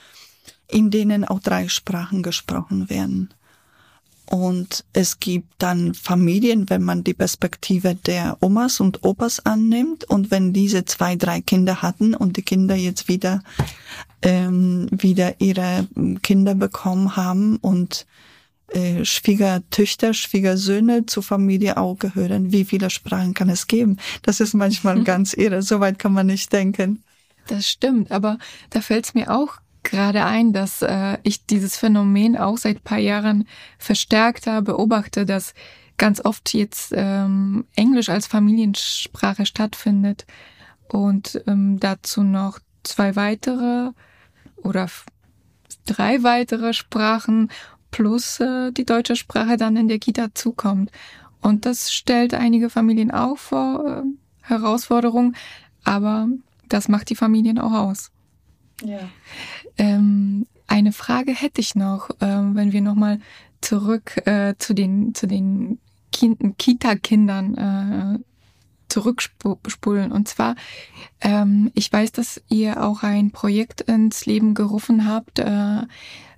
[0.70, 3.34] in denen auch drei Sprachen gesprochen werden.
[4.32, 10.32] Und es gibt dann Familien, wenn man die Perspektive der Omas und Opas annimmt und
[10.32, 13.44] wenn diese zwei, drei Kinder hatten und die Kinder jetzt wieder
[14.22, 15.86] ähm, wieder ihre
[16.22, 18.06] Kinder bekommen haben und
[18.70, 22.54] äh, Schwiegertöchter, Schwiegersöhne zur Familie auch gehören.
[22.54, 23.98] Wie viele Sprachen kann es geben?
[24.22, 25.62] Das ist manchmal ganz irre.
[25.62, 27.04] Soweit kann man nicht denken.
[27.48, 28.38] Das stimmt, aber
[28.70, 33.00] da fällt es mir auch gerade ein, dass äh, ich dieses Phänomen auch seit paar
[33.00, 35.54] Jahren verstärkter beobachte, dass
[35.98, 40.26] ganz oft jetzt ähm, Englisch als Familiensprache stattfindet
[40.88, 43.92] und ähm, dazu noch zwei weitere
[44.58, 44.88] oder
[45.86, 47.50] drei weitere Sprachen
[47.92, 50.92] plus äh, die deutsche Sprache dann in der Kita zukommt.
[51.42, 54.04] Und das stellt einige Familien auch vor äh,
[54.42, 55.36] Herausforderungen,
[55.84, 56.28] aber
[56.68, 58.12] das macht die Familien auch aus.
[59.78, 63.20] Ähm, eine Frage hätte ich noch, ähm, wenn wir nochmal
[63.62, 65.80] zurück äh, zu den, zu den
[66.12, 68.20] kind Kita-Kindern äh,
[68.90, 70.12] zurückspulen.
[70.12, 70.56] Und zwar,
[71.22, 75.82] ähm, ich weiß, dass ihr auch ein Projekt ins Leben gerufen habt, äh,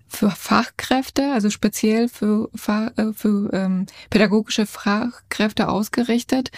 [0.07, 6.51] für Fachkräfte, also speziell für, äh, für ähm, pädagogische Fachkräfte ausgerichtet.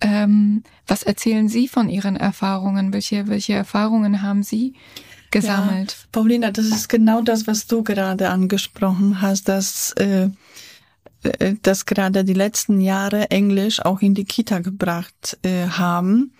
[0.00, 2.94] Ähm, was erzählen Sie von Ihren Erfahrungen?
[2.94, 4.74] Welche, welche Erfahrungen haben Sie
[5.30, 5.92] gesammelt?
[5.92, 10.28] Ja, Paulina, das ist genau das, was du gerade angesprochen hast, dass äh,
[11.38, 16.32] äh, dass gerade die letzten Jahre Englisch auch in die Kita gebracht äh, haben.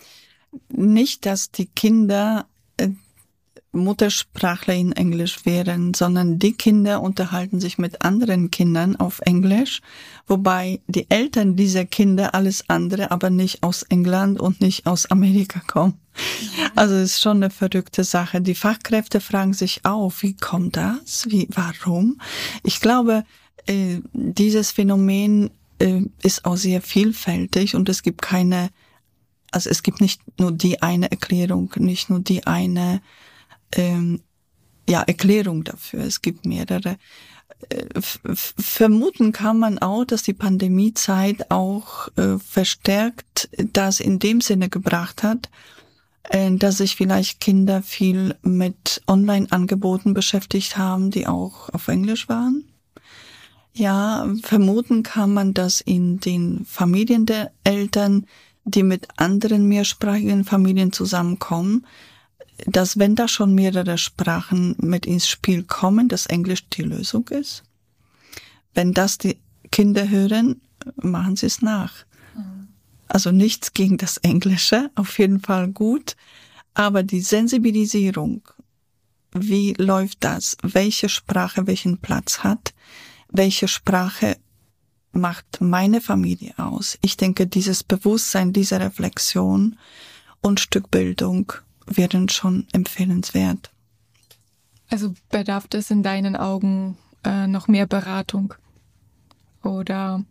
[0.69, 2.47] Nicht, dass die Kinder
[3.71, 9.81] Muttersprachler in Englisch wären, sondern die Kinder unterhalten sich mit anderen Kindern auf Englisch,
[10.25, 15.61] wobei die Eltern dieser Kinder alles andere, aber nicht aus England und nicht aus Amerika
[15.67, 15.99] kommen.
[16.75, 18.41] Also es ist schon eine verrückte Sache.
[18.41, 21.27] Die Fachkräfte fragen sich auch, wie kommt das?
[21.29, 22.19] Wie, warum?
[22.63, 23.23] Ich glaube,
[23.67, 28.69] äh, dieses Phänomen äh, ist auch sehr vielfältig und es gibt keine,
[29.51, 33.01] also es gibt nicht nur die eine Erklärung, nicht nur die eine
[33.73, 34.21] ähm,
[34.89, 36.01] ja, Erklärung dafür.
[36.01, 36.97] Es gibt mehrere.
[37.69, 44.69] Äh, vermuten kann man auch, dass die Pandemiezeit auch äh, verstärkt das in dem Sinne
[44.69, 45.49] gebracht hat,
[46.23, 52.65] äh, dass sich vielleicht Kinder viel mit Online-Angeboten beschäftigt haben, die auch auf Englisch waren.
[53.73, 58.25] Ja, vermuten kann man, dass in den Familien der Eltern,
[58.65, 61.85] die mit anderen mehrsprachigen Familien zusammenkommen,
[62.65, 67.63] dass wenn da schon mehrere Sprachen mit ins Spiel kommen, dass Englisch die Lösung ist.
[68.73, 69.37] Wenn das die
[69.71, 70.61] Kinder hören,
[70.95, 71.93] machen sie es nach.
[72.35, 72.67] Mhm.
[73.07, 76.15] Also nichts gegen das Englische, auf jeden Fall gut,
[76.73, 78.41] aber die Sensibilisierung,
[79.33, 82.73] wie läuft das, welche Sprache welchen Platz hat,
[83.29, 84.37] welche Sprache
[85.11, 86.97] macht meine Familie aus.
[87.01, 89.77] Ich denke, dieses Bewusstsein, diese Reflexion
[90.41, 90.59] und
[91.87, 93.71] Stückbildung wären schon empfehlenswert.
[94.89, 98.53] Also bedarf es in deinen Augen äh, noch mehr Beratung?
[99.63, 100.23] Oder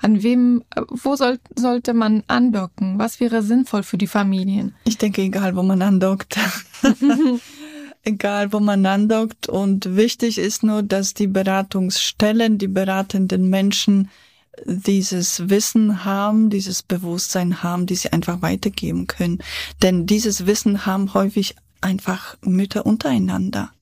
[0.00, 2.98] an wem, wo soll, sollte man andocken?
[2.98, 4.74] Was wäre sinnvoll für die Familien?
[4.84, 6.38] Ich denke, egal wo man andockt.
[8.02, 9.48] egal wo man andockt.
[9.48, 14.10] Und wichtig ist nur, dass die Beratungsstellen, die beratenden Menschen
[14.64, 19.42] dieses Wissen haben, dieses Bewusstsein haben, die sie einfach weitergeben können.
[19.80, 23.72] Denn dieses Wissen haben häufig einfach Mütter untereinander.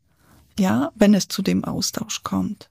[0.58, 2.70] Ja, wenn es zu dem Austausch kommt.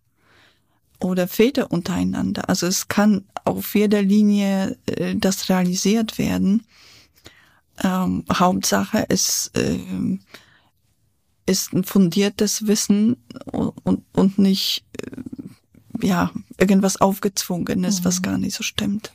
[1.00, 2.50] Oder Väter untereinander.
[2.50, 6.66] Also es kann auf jeder Linie äh, das realisiert werden.
[7.82, 9.80] Ähm, Hauptsache ist, äh,
[11.46, 15.22] ist ein fundiertes Wissen und, und, und nicht äh,
[16.02, 18.06] ja, irgendwas aufgezwungenes, mhm.
[18.06, 19.12] was gar nicht so stimmt.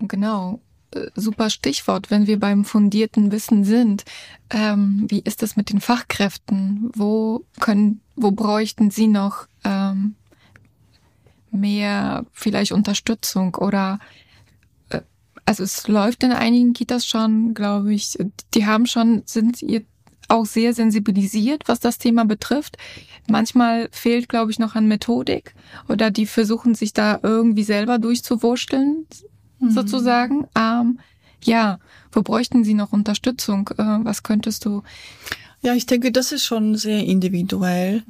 [0.00, 0.60] Genau.
[0.92, 4.04] Äh, super Stichwort, wenn wir beim fundierten Wissen sind.
[4.50, 6.90] Ähm, wie ist es mit den Fachkräften?
[6.94, 10.14] Wo können, wo bräuchten Sie noch ähm,
[11.50, 13.98] mehr vielleicht Unterstützung oder
[14.88, 15.00] äh,
[15.44, 18.18] also es läuft in einigen Kitas schon, glaube ich.
[18.54, 19.84] Die haben schon, sind ihr
[20.30, 22.76] auch sehr sensibilisiert, was das Thema betrifft.
[23.28, 25.54] Manchmal fehlt, glaube ich, noch an Methodik
[25.88, 29.06] oder die versuchen sich da irgendwie selber durchzuwurschteln,
[29.58, 29.70] mhm.
[29.70, 30.46] sozusagen.
[30.56, 30.98] Ähm,
[31.42, 31.78] ja,
[32.12, 33.70] wo bräuchten sie noch Unterstützung?
[33.76, 34.82] Äh, was könntest du
[35.62, 38.02] Ja, ich denke, das ist schon sehr individuell.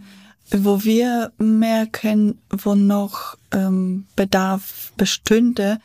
[0.53, 5.79] Wo wir merken, wo noch ähm, Bedarf bestünde,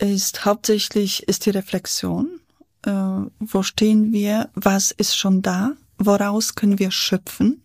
[0.00, 2.40] ist hauptsächlich ist die Reflexion.
[2.84, 4.50] Äh, wo stehen wir?
[4.54, 5.72] Was ist schon da?
[5.98, 7.62] Woraus können wir schöpfen?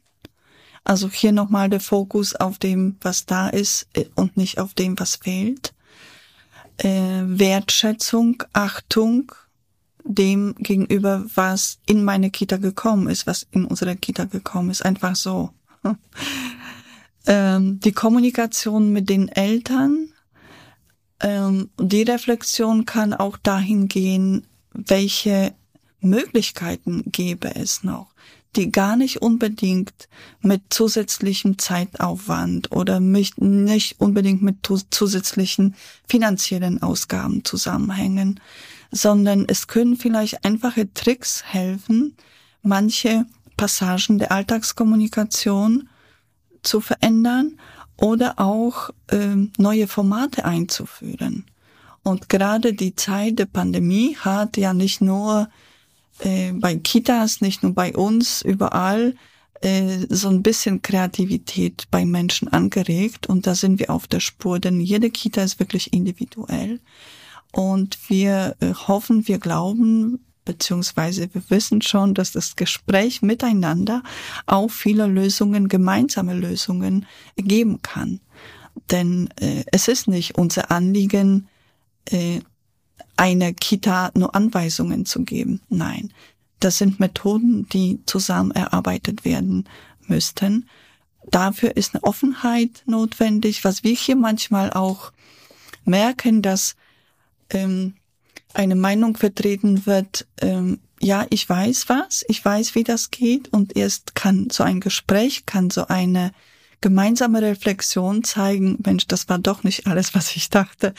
[0.83, 4.99] Also hier nochmal der Fokus auf dem, was da ist äh, und nicht auf dem,
[4.99, 5.73] was fehlt.
[6.77, 9.31] Äh, Wertschätzung, Achtung
[10.03, 14.83] dem gegenüber, was in meine Kita gekommen ist, was in unsere Kita gekommen ist.
[14.83, 15.51] Einfach so.
[17.27, 20.11] ähm, die Kommunikation mit den Eltern,
[21.19, 24.47] ähm, die Reflexion kann auch dahin gehen,
[24.87, 25.53] welche
[26.01, 28.13] Möglichkeiten gäbe es noch,
[28.55, 30.07] die gar nicht unbedingt
[30.41, 33.37] mit zusätzlichem Zeitaufwand oder nicht
[33.99, 34.57] unbedingt mit
[34.89, 35.75] zusätzlichen
[36.07, 38.39] finanziellen Ausgaben zusammenhängen,
[38.91, 42.15] sondern es können vielleicht einfache Tricks helfen,
[42.61, 43.25] manche
[43.55, 45.89] Passagen der Alltagskommunikation
[46.63, 47.59] zu verändern
[47.97, 51.45] oder auch äh, neue Formate einzuführen.
[52.03, 55.49] Und gerade die Zeit der Pandemie hat ja nicht nur
[56.19, 59.15] äh, bei Kitas, nicht nur bei uns, überall
[59.61, 63.27] äh, so ein bisschen Kreativität bei Menschen angeregt.
[63.27, 66.79] Und da sind wir auf der Spur, denn jede Kita ist wirklich individuell.
[67.51, 74.01] Und wir äh, hoffen, wir glauben, beziehungsweise wir wissen schon, dass das Gespräch miteinander
[74.45, 78.19] auch viele Lösungen, gemeinsame Lösungen geben kann.
[78.89, 81.47] Denn äh, es ist nicht unser Anliegen,
[82.11, 82.41] äh,
[83.17, 85.61] einer Kita nur Anweisungen zu geben.
[85.69, 86.13] Nein,
[86.59, 89.67] das sind Methoden, die zusammen erarbeitet werden
[90.07, 90.69] müssten.
[91.29, 95.11] Dafür ist eine Offenheit notwendig, was wir hier manchmal auch
[95.85, 96.75] merken, dass
[97.49, 97.95] ähm,
[98.53, 103.77] eine Meinung vertreten wird, ähm, ja, ich weiß was, ich weiß, wie das geht und
[103.77, 106.31] erst kann so ein Gespräch, kann so eine
[106.81, 110.93] gemeinsame Reflexion zeigen, Mensch, das war doch nicht alles, was ich dachte.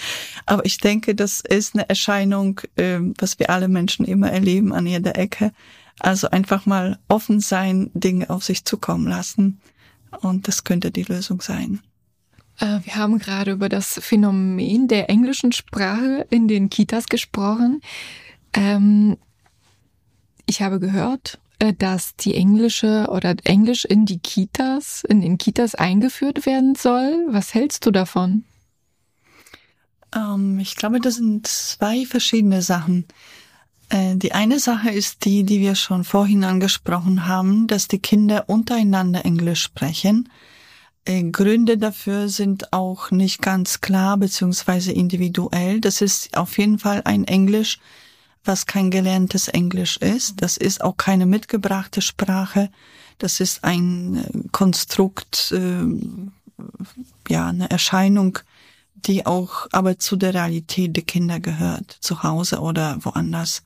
[0.47, 4.87] Aber ich denke, das ist eine Erscheinung, ähm, was wir alle Menschen immer erleben an
[4.87, 5.53] jeder Ecke.
[5.99, 9.61] Also einfach mal offen sein, Dinge auf sich zukommen lassen.
[10.21, 11.81] Und das könnte die Lösung sein.
[12.59, 17.81] Äh, wir haben gerade über das Phänomen der englischen Sprache in den Kitas gesprochen.
[18.55, 19.17] Ähm,
[20.47, 21.39] ich habe gehört,
[21.79, 27.27] dass die englische oder Englisch in die Kitas, in den Kitas eingeführt werden soll.
[27.29, 28.45] Was hältst du davon?
[30.15, 33.07] Ähm, ich glaube, das sind zwei verschiedene Sachen.
[33.91, 38.45] Äh, die eine Sache ist die, die wir schon vorhin angesprochen haben, dass die Kinder
[38.49, 40.29] untereinander Englisch sprechen
[41.05, 45.81] äh, Gründe dafür sind auch nicht ganz klar beziehungsweise individuell.
[45.81, 47.79] Das ist auf jeden Fall ein Englisch,
[48.45, 50.43] was kein gelerntes Englisch ist.
[50.43, 52.71] Das ist auch keine mitgebrachte Sprache.
[53.19, 55.85] Das ist ein äh, Konstrukt, äh,
[57.29, 58.39] ja, eine Erscheinung,
[58.95, 63.63] die auch aber zu der Realität der Kinder gehört, zu Hause oder woanders.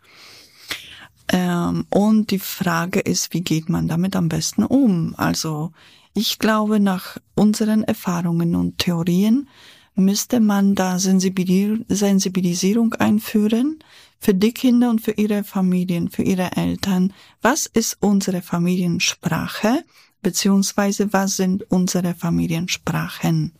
[1.28, 5.14] Ähm, und die Frage ist, wie geht man damit am besten um?
[5.16, 5.72] Also
[6.14, 9.48] ich glaube, nach unseren Erfahrungen und Theorien
[9.96, 13.78] müsste man da Sensibilisierung einführen
[14.18, 17.12] für die Kinder und für ihre Familien, für ihre Eltern.
[17.42, 19.84] Was ist unsere Familiensprache?
[20.22, 23.52] Beziehungsweise was sind unsere Familiensprachen?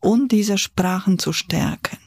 [0.00, 1.98] Und diese Sprachen zu stärken.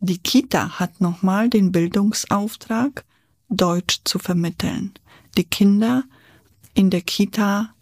[0.00, 3.04] Die Kita hat nochmal den Bildungsauftrag,
[3.48, 4.92] Deutsch zu vermitteln.
[5.36, 6.04] Die Kinder
[6.74, 7.74] in der Kita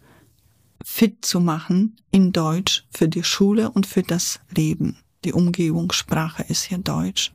[0.83, 4.97] fit zu machen in Deutsch für die Schule und für das Leben.
[5.25, 7.33] Die Umgebungssprache ist hier Deutsch.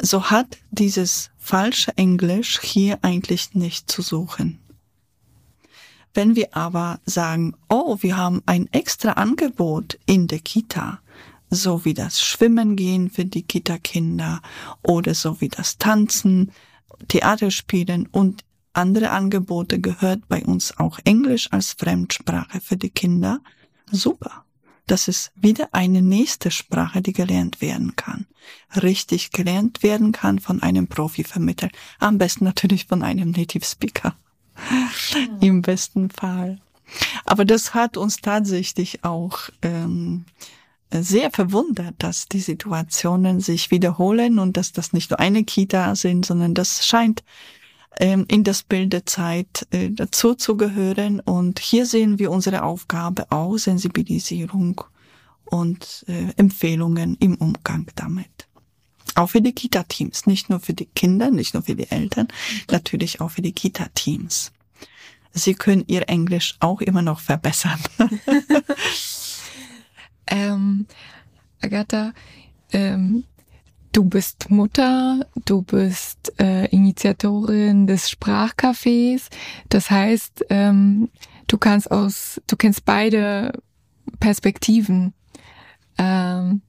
[0.00, 4.60] So hat dieses falsche Englisch hier eigentlich nicht zu suchen.
[6.14, 11.00] Wenn wir aber sagen, oh, wir haben ein extra Angebot in der Kita,
[11.50, 14.40] so wie das Schwimmen gehen für die Kita-Kinder
[14.82, 16.52] oder so wie das Tanzen,
[17.08, 23.40] Theaterspielen und andere Angebote gehört bei uns auch Englisch als Fremdsprache für die Kinder.
[23.90, 24.44] Super.
[24.88, 28.26] Das ist wieder eine nächste Sprache, die gelernt werden kann.
[28.82, 31.68] Richtig gelernt werden kann von einem Profi-Vermittler.
[32.00, 34.16] Am besten natürlich von einem Native Speaker.
[35.12, 35.36] Mhm.
[35.40, 36.58] Im besten Fall.
[37.26, 40.24] Aber das hat uns tatsächlich auch ähm,
[40.90, 46.24] sehr verwundert, dass die Situationen sich wiederholen und dass das nicht nur eine Kita sind,
[46.24, 47.22] sondern das scheint
[47.98, 51.20] in das Bild der Zeit äh, dazu zu gehören.
[51.20, 54.82] Und hier sehen wir unsere Aufgabe auch, Sensibilisierung
[55.44, 58.48] und äh, Empfehlungen im Umgang damit.
[59.14, 62.28] Auch für die Kita-Teams, nicht nur für die Kinder, nicht nur für die Eltern,
[62.70, 64.52] natürlich auch für die Kita-Teams.
[65.32, 67.80] sie können ihr Englisch auch immer noch verbessern.
[70.28, 70.86] ähm,
[71.60, 72.12] Agatha,
[72.72, 73.24] ähm,
[73.92, 79.28] du bist Mutter, du bist äh, Initiatorin des Sprachcafés.
[79.68, 81.10] Das heißt, ähm,
[81.46, 83.52] du kannst aus, du kennst beide
[84.20, 85.14] Perspektiven.
[85.98, 86.62] Ähm,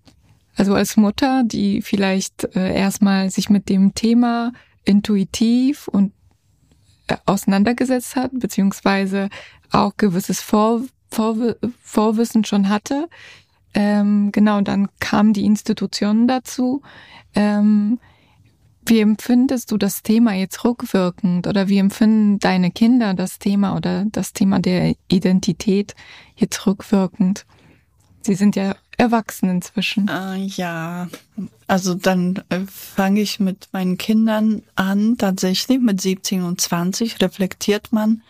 [0.55, 4.51] also als Mutter, die vielleicht äh, erstmal sich mit dem Thema
[4.83, 6.11] intuitiv und
[7.07, 9.29] äh, auseinandergesetzt hat, beziehungsweise
[9.71, 13.07] auch gewisses Vor, Vor, Vorwissen schon hatte.
[13.73, 16.81] Ähm, genau, dann kamen die Institutionen dazu.
[17.35, 17.99] Ähm,
[18.85, 24.05] wie empfindest du das Thema jetzt rückwirkend oder wie empfinden deine Kinder das Thema oder
[24.05, 25.93] das Thema der Identität
[26.35, 27.45] jetzt rückwirkend?
[28.21, 30.09] Sie sind ja erwachsen inzwischen.
[30.09, 31.07] Uh, ja,
[31.67, 35.17] also dann äh, fange ich mit meinen Kindern an.
[35.17, 38.23] Tatsächlich mit 17 und 20 reflektiert man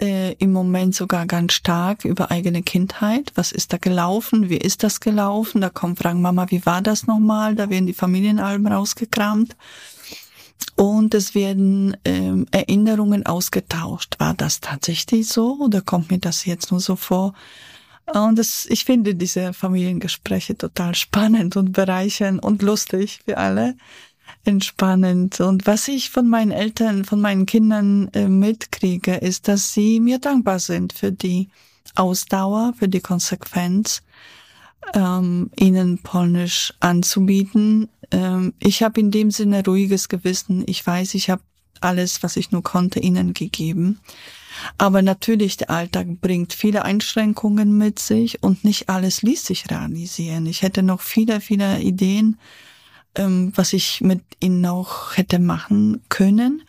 [0.00, 3.32] äh, im Moment sogar ganz stark über eigene Kindheit.
[3.34, 4.48] Was ist da gelaufen?
[4.48, 5.60] Wie ist das gelaufen?
[5.60, 7.54] Da kommen Fragen, Mama, wie war das nochmal?
[7.54, 9.56] Da werden die Familienalben rausgekramt.
[10.76, 14.16] Und es werden ähm, Erinnerungen ausgetauscht.
[14.18, 17.34] War das tatsächlich so oder kommt mir das jetzt nur so vor?
[18.12, 23.76] Und das, ich finde diese Familiengespräche total spannend und bereichernd und lustig für alle
[24.44, 25.40] entspannend.
[25.40, 30.18] Und was ich von meinen Eltern, von meinen Kindern äh, mitkriege, ist, dass sie mir
[30.18, 31.48] dankbar sind für die
[31.94, 34.02] Ausdauer, für die Konsequenz,
[34.94, 37.88] ähm, ihnen Polnisch anzubieten.
[38.10, 40.64] Ähm, ich habe in dem Sinne ruhiges Gewissen.
[40.66, 41.42] Ich weiß, ich habe
[41.80, 44.00] alles, was ich nur konnte, ihnen gegeben.
[44.78, 50.46] Aber natürlich, der Alltag bringt viele Einschränkungen mit sich und nicht alles ließ sich realisieren.
[50.46, 52.38] Ich hätte noch viele, viele Ideen,
[53.14, 56.62] ähm, was ich mit ihnen auch hätte machen können.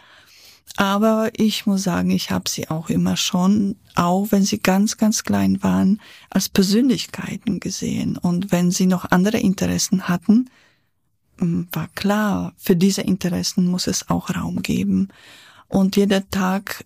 [0.77, 5.23] Aber ich muss sagen, ich habe sie auch immer schon, auch wenn sie ganz, ganz
[5.23, 8.17] klein waren, als Persönlichkeiten gesehen.
[8.17, 10.49] Und wenn sie noch andere Interessen hatten,
[11.39, 15.09] ähm, war klar, für diese Interessen muss es auch Raum geben.
[15.67, 16.85] Und jeder Tag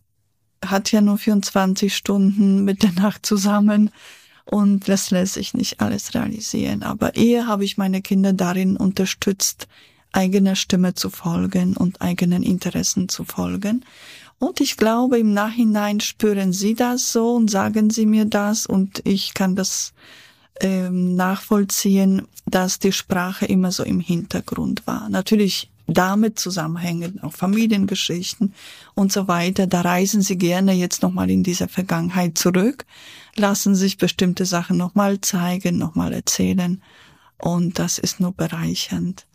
[0.65, 3.91] hat ja nur 24 Stunden mit der Nacht zusammen.
[4.49, 6.81] Und das lässt sich nicht alles realisieren.
[6.81, 9.67] Aber eher habe ich meine Kinder darin unterstützt,
[10.11, 13.85] eigener Stimme zu folgen und eigenen Interessen zu folgen.
[14.39, 19.01] Und ich glaube, im Nachhinein spüren sie das so und sagen sie mir das und
[19.05, 19.93] ich kann das
[20.61, 25.09] ähm, nachvollziehen, dass die Sprache immer so im Hintergrund war.
[25.09, 28.53] Natürlich damit zusammenhängen, auch Familiengeschichten
[28.95, 29.67] und so weiter.
[29.67, 32.85] Da reisen sie gerne jetzt nochmal in dieser Vergangenheit zurück,
[33.35, 36.81] lassen sich bestimmte Sachen nochmal zeigen, nochmal erzählen.
[37.37, 39.25] Und das ist nur bereichernd.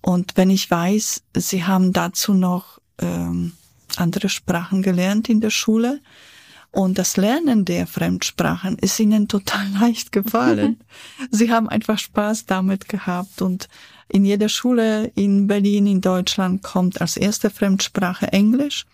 [0.00, 3.52] Und wenn ich weiß, sie haben dazu noch ähm,
[3.96, 6.00] andere Sprachen gelernt in der Schule,
[6.70, 10.80] und das Lernen der Fremdsprachen ist ihnen total leicht gefallen.
[11.30, 13.68] Sie haben einfach Spaß damit gehabt und
[14.08, 18.86] in jeder Schule in Berlin, in Deutschland kommt als erste Fremdsprache Englisch.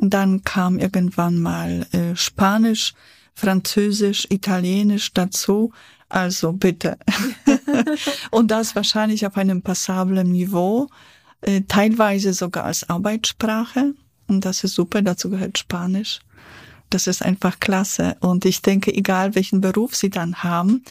[0.00, 2.94] Dann kam irgendwann mal äh, Spanisch,
[3.34, 5.72] Französisch, Italienisch dazu.
[6.08, 6.98] Also bitte.
[8.30, 10.88] und das wahrscheinlich auf einem passablen Niveau,
[11.42, 13.94] äh, teilweise sogar als Arbeitssprache.
[14.26, 16.20] Und das ist super, dazu gehört Spanisch.
[16.90, 18.16] Das ist einfach klasse.
[18.20, 20.84] Und ich denke, egal welchen Beruf Sie dann haben,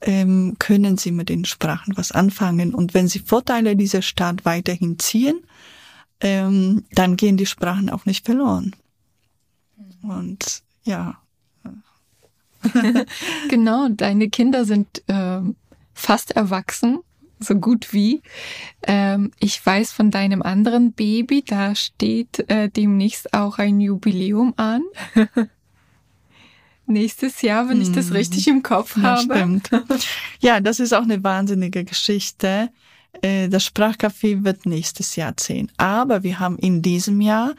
[0.00, 2.74] ähm, können sie mit den Sprachen was anfangen.
[2.74, 5.40] Und wenn sie Vorteile dieser Stadt weiterhin ziehen,
[6.20, 8.74] ähm, dann gehen die Sprachen auch nicht verloren.
[10.02, 11.20] Und ja.
[13.48, 15.40] genau, deine Kinder sind äh,
[15.92, 17.00] fast erwachsen,
[17.38, 18.22] so gut wie.
[18.82, 24.82] Ähm, ich weiß von deinem anderen Baby, da steht äh, demnächst auch ein Jubiläum an.
[26.88, 29.34] nächstes Jahr, wenn ich das richtig im Kopf ja, habe.
[29.34, 29.70] Stimmt.
[30.40, 32.70] Ja, das ist auch eine wahnsinnige Geschichte.
[33.22, 35.70] Äh, das Sprachcafé wird nächstes Jahr zehn.
[35.76, 37.54] Aber wir haben in diesem Jahr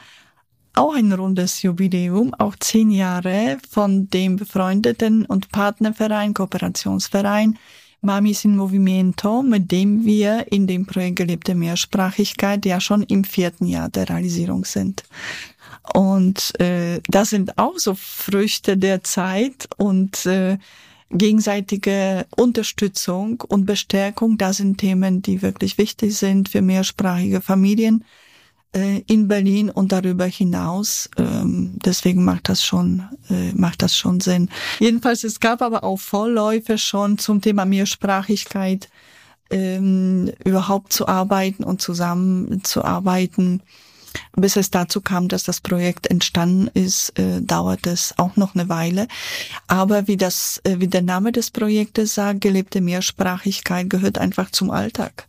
[0.73, 7.57] auch ein rundes Jubiläum, auch zehn Jahre von dem befreundeten und Partnerverein, Kooperationsverein
[8.01, 13.65] Mamis in Movimento, mit dem wir in dem Projekt gelebte Mehrsprachigkeit ja schon im vierten
[13.65, 15.03] Jahr der Realisierung sind.
[15.93, 20.57] Und äh, das sind auch so Früchte der Zeit und äh,
[21.11, 24.38] gegenseitige Unterstützung und Bestärkung.
[24.38, 28.05] Das sind Themen, die wirklich wichtig sind für mehrsprachige Familien
[28.76, 31.09] äh, in Berlin und darüber hinaus.
[31.17, 34.49] Ähm, deswegen macht das schon äh, macht das schon Sinn.
[34.80, 38.89] Jedenfalls es gab aber auch Vorläufe schon zum Thema Mehrsprachigkeit
[39.49, 43.63] ähm, überhaupt zu arbeiten und zusammenzuarbeiten
[44.36, 48.70] Bis es dazu kam, dass das Projekt entstanden ist, äh, dauert es auch noch eine
[48.70, 49.07] Weile.
[49.68, 54.72] Aber wie das, äh, wie der Name des Projektes sagt, gelebte Mehrsprachigkeit gehört einfach zum
[54.72, 55.28] Alltag.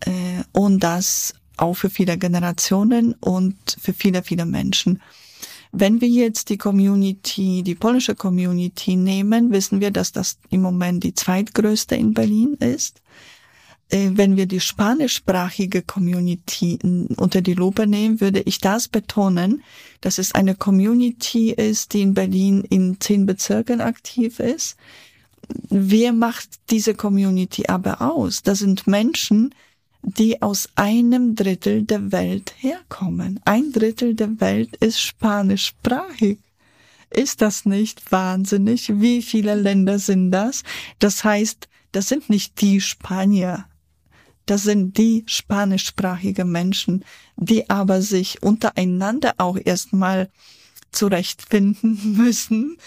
[0.00, 0.10] Äh,
[0.52, 5.00] und das auch für viele Generationen und für viele, viele Menschen.
[5.72, 11.04] Wenn wir jetzt die Community, die polnische Community nehmen, wissen wir, dass das im Moment
[11.04, 13.02] die zweitgrößte in Berlin ist.
[13.90, 16.78] Äh, wenn wir die spanischsprachige Community
[17.16, 19.62] unter die Lupe nehmen, würde ich das betonen,
[20.00, 24.76] dass es eine Community ist, die in Berlin in zehn Bezirken aktiv ist.
[25.70, 28.42] Wer macht diese Community aber aus?
[28.42, 29.54] Das sind Menschen,
[30.02, 33.40] die aus einem Drittel der Welt herkommen.
[33.44, 36.38] Ein Drittel der Welt ist spanischsprachig.
[37.10, 39.00] Ist das nicht wahnsinnig?
[39.00, 40.62] Wie viele Länder sind das?
[40.98, 43.64] Das heißt, das sind nicht die Spanier.
[44.48, 47.04] Das sind die spanischsprachige Menschen,
[47.36, 50.30] die aber sich untereinander auch erstmal
[50.90, 52.78] zurechtfinden müssen,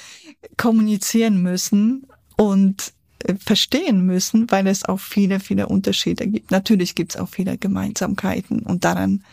[0.58, 6.50] kommunizieren müssen und äh, verstehen müssen, weil es auch viele, viele Unterschiede gibt.
[6.50, 9.24] Natürlich gibt es auch viele Gemeinsamkeiten und daran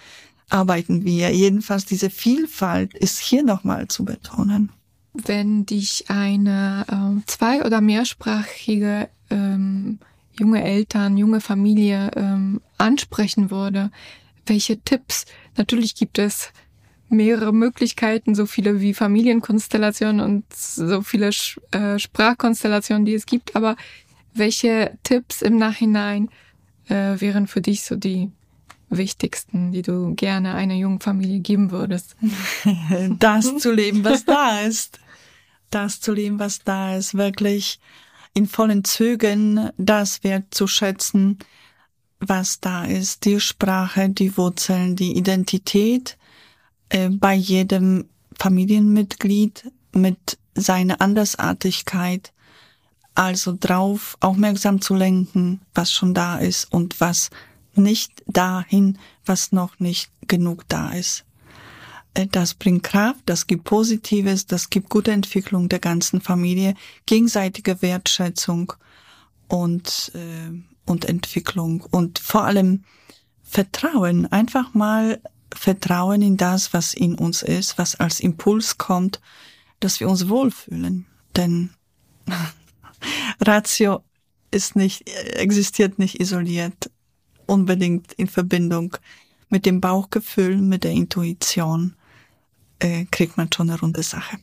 [0.50, 1.34] arbeiten wir.
[1.34, 4.70] Jedenfalls diese Vielfalt ist hier nochmal zu betonen.
[5.14, 9.98] Wenn dich eine äh, zwei- oder mehrsprachige ähm,
[10.38, 13.90] junge Eltern, junge Familie ähm, ansprechen würde,
[14.46, 15.26] welche Tipps?
[15.56, 16.52] Natürlich gibt es
[17.08, 21.30] mehrere Möglichkeiten, so viele wie Familienkonstellationen und so viele
[21.70, 23.56] äh, Sprachkonstellationen, die es gibt.
[23.56, 23.76] Aber
[24.34, 26.28] welche Tipps im Nachhinein
[26.88, 28.30] äh, wären für dich so die
[28.90, 32.16] wichtigsten, die du gerne einer jungen Familie geben würdest?
[33.18, 35.00] Das zu leben, was da ist.
[35.70, 37.14] Das zu leben, was da ist.
[37.14, 37.80] Wirklich
[38.38, 41.38] in vollen Zügen das wertzuschätzen,
[42.20, 43.24] was da ist.
[43.24, 46.16] Die Sprache, die Wurzeln, die Identität
[46.88, 48.08] äh, bei jedem
[48.38, 52.32] Familienmitglied mit seiner Andersartigkeit,
[53.16, 57.30] also drauf aufmerksam zu lenken, was schon da ist und was
[57.74, 61.24] nicht dahin, was noch nicht genug da ist.
[62.18, 66.74] Äh, das bringt Kraft, das gibt Positives, das gibt gute Entwicklung der ganzen Familie,
[67.06, 68.72] gegenseitige Wertschätzung
[69.46, 70.50] und, äh,
[70.84, 72.84] und Entwicklung und vor allem
[73.42, 75.20] Vertrauen, einfach mal
[75.54, 79.20] Vertrauen in das, was in uns ist, was als Impuls kommt,
[79.80, 81.06] dass wir uns wohlfühlen.
[81.36, 81.70] Denn
[83.40, 84.02] Ratio
[84.50, 86.90] ist nicht, existiert nicht isoliert,
[87.46, 88.96] unbedingt in Verbindung
[89.48, 91.94] mit dem Bauchgefühl, mit der Intuition,
[92.80, 94.38] äh, kriegt man schon eine runde Sache.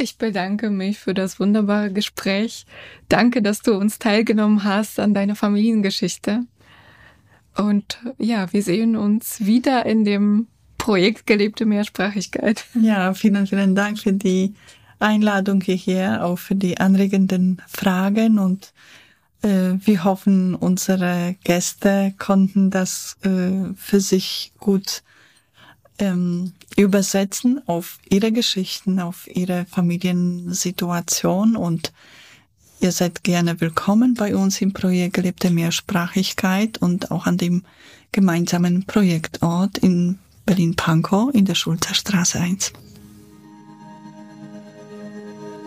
[0.00, 2.66] Ich bedanke mich für das wunderbare Gespräch.
[3.08, 6.44] Danke, dass du uns teilgenommen hast an deiner Familiengeschichte.
[7.56, 10.46] Und ja, wir sehen uns wieder in dem
[10.78, 12.64] Projekt Gelebte Mehrsprachigkeit.
[12.80, 14.54] Ja, vielen, vielen Dank für die
[15.00, 18.72] Einladung hierher, auch für die anregenden Fragen und
[19.42, 25.02] äh, wir hoffen, unsere Gäste konnten das äh, für sich gut
[25.98, 31.92] ähm, übersetzen auf ihre Geschichten, auf ihre Familiensituation und
[32.80, 37.64] Ihr seid gerne willkommen bei uns im Projekt Gelebte Mehrsprachigkeit und auch an dem
[38.12, 42.72] gemeinsamen Projektort in Berlin-Pankow in der Schulzer Straße 1.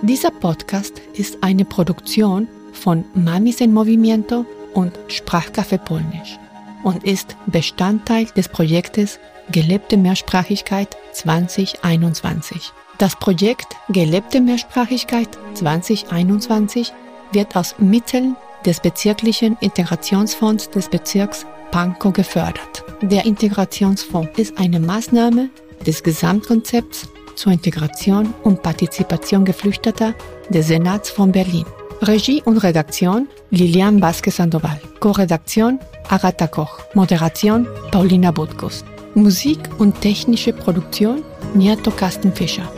[0.03, 6.39] Dieser Podcast ist eine Produktion von Mamis en Movimiento und Sprachcafé Polnisch
[6.83, 9.19] und ist Bestandteil des Projektes
[9.51, 12.71] Gelebte Mehrsprachigkeit 2021.
[12.97, 16.93] Das Projekt Gelebte Mehrsprachigkeit 2021
[17.33, 22.85] wird aus Mitteln des bezirklichen Integrationsfonds des Bezirks Pankow gefördert.
[23.01, 25.49] Der Integrationsfonds ist eine Maßnahme
[25.85, 30.13] des Gesamtkonzepts zur Integration und Partizipation Geflüchteter
[30.49, 31.65] des Senats von Berlin.
[32.01, 34.79] Regie und Redaktion Lilian Vasquez Sandoval.
[35.01, 35.77] Co-Redaktion
[36.07, 36.79] Agatha Koch.
[36.93, 38.85] Moderation Paulina Butkus.
[39.15, 42.71] Musik und technische Produktion Niato Kastenfischer.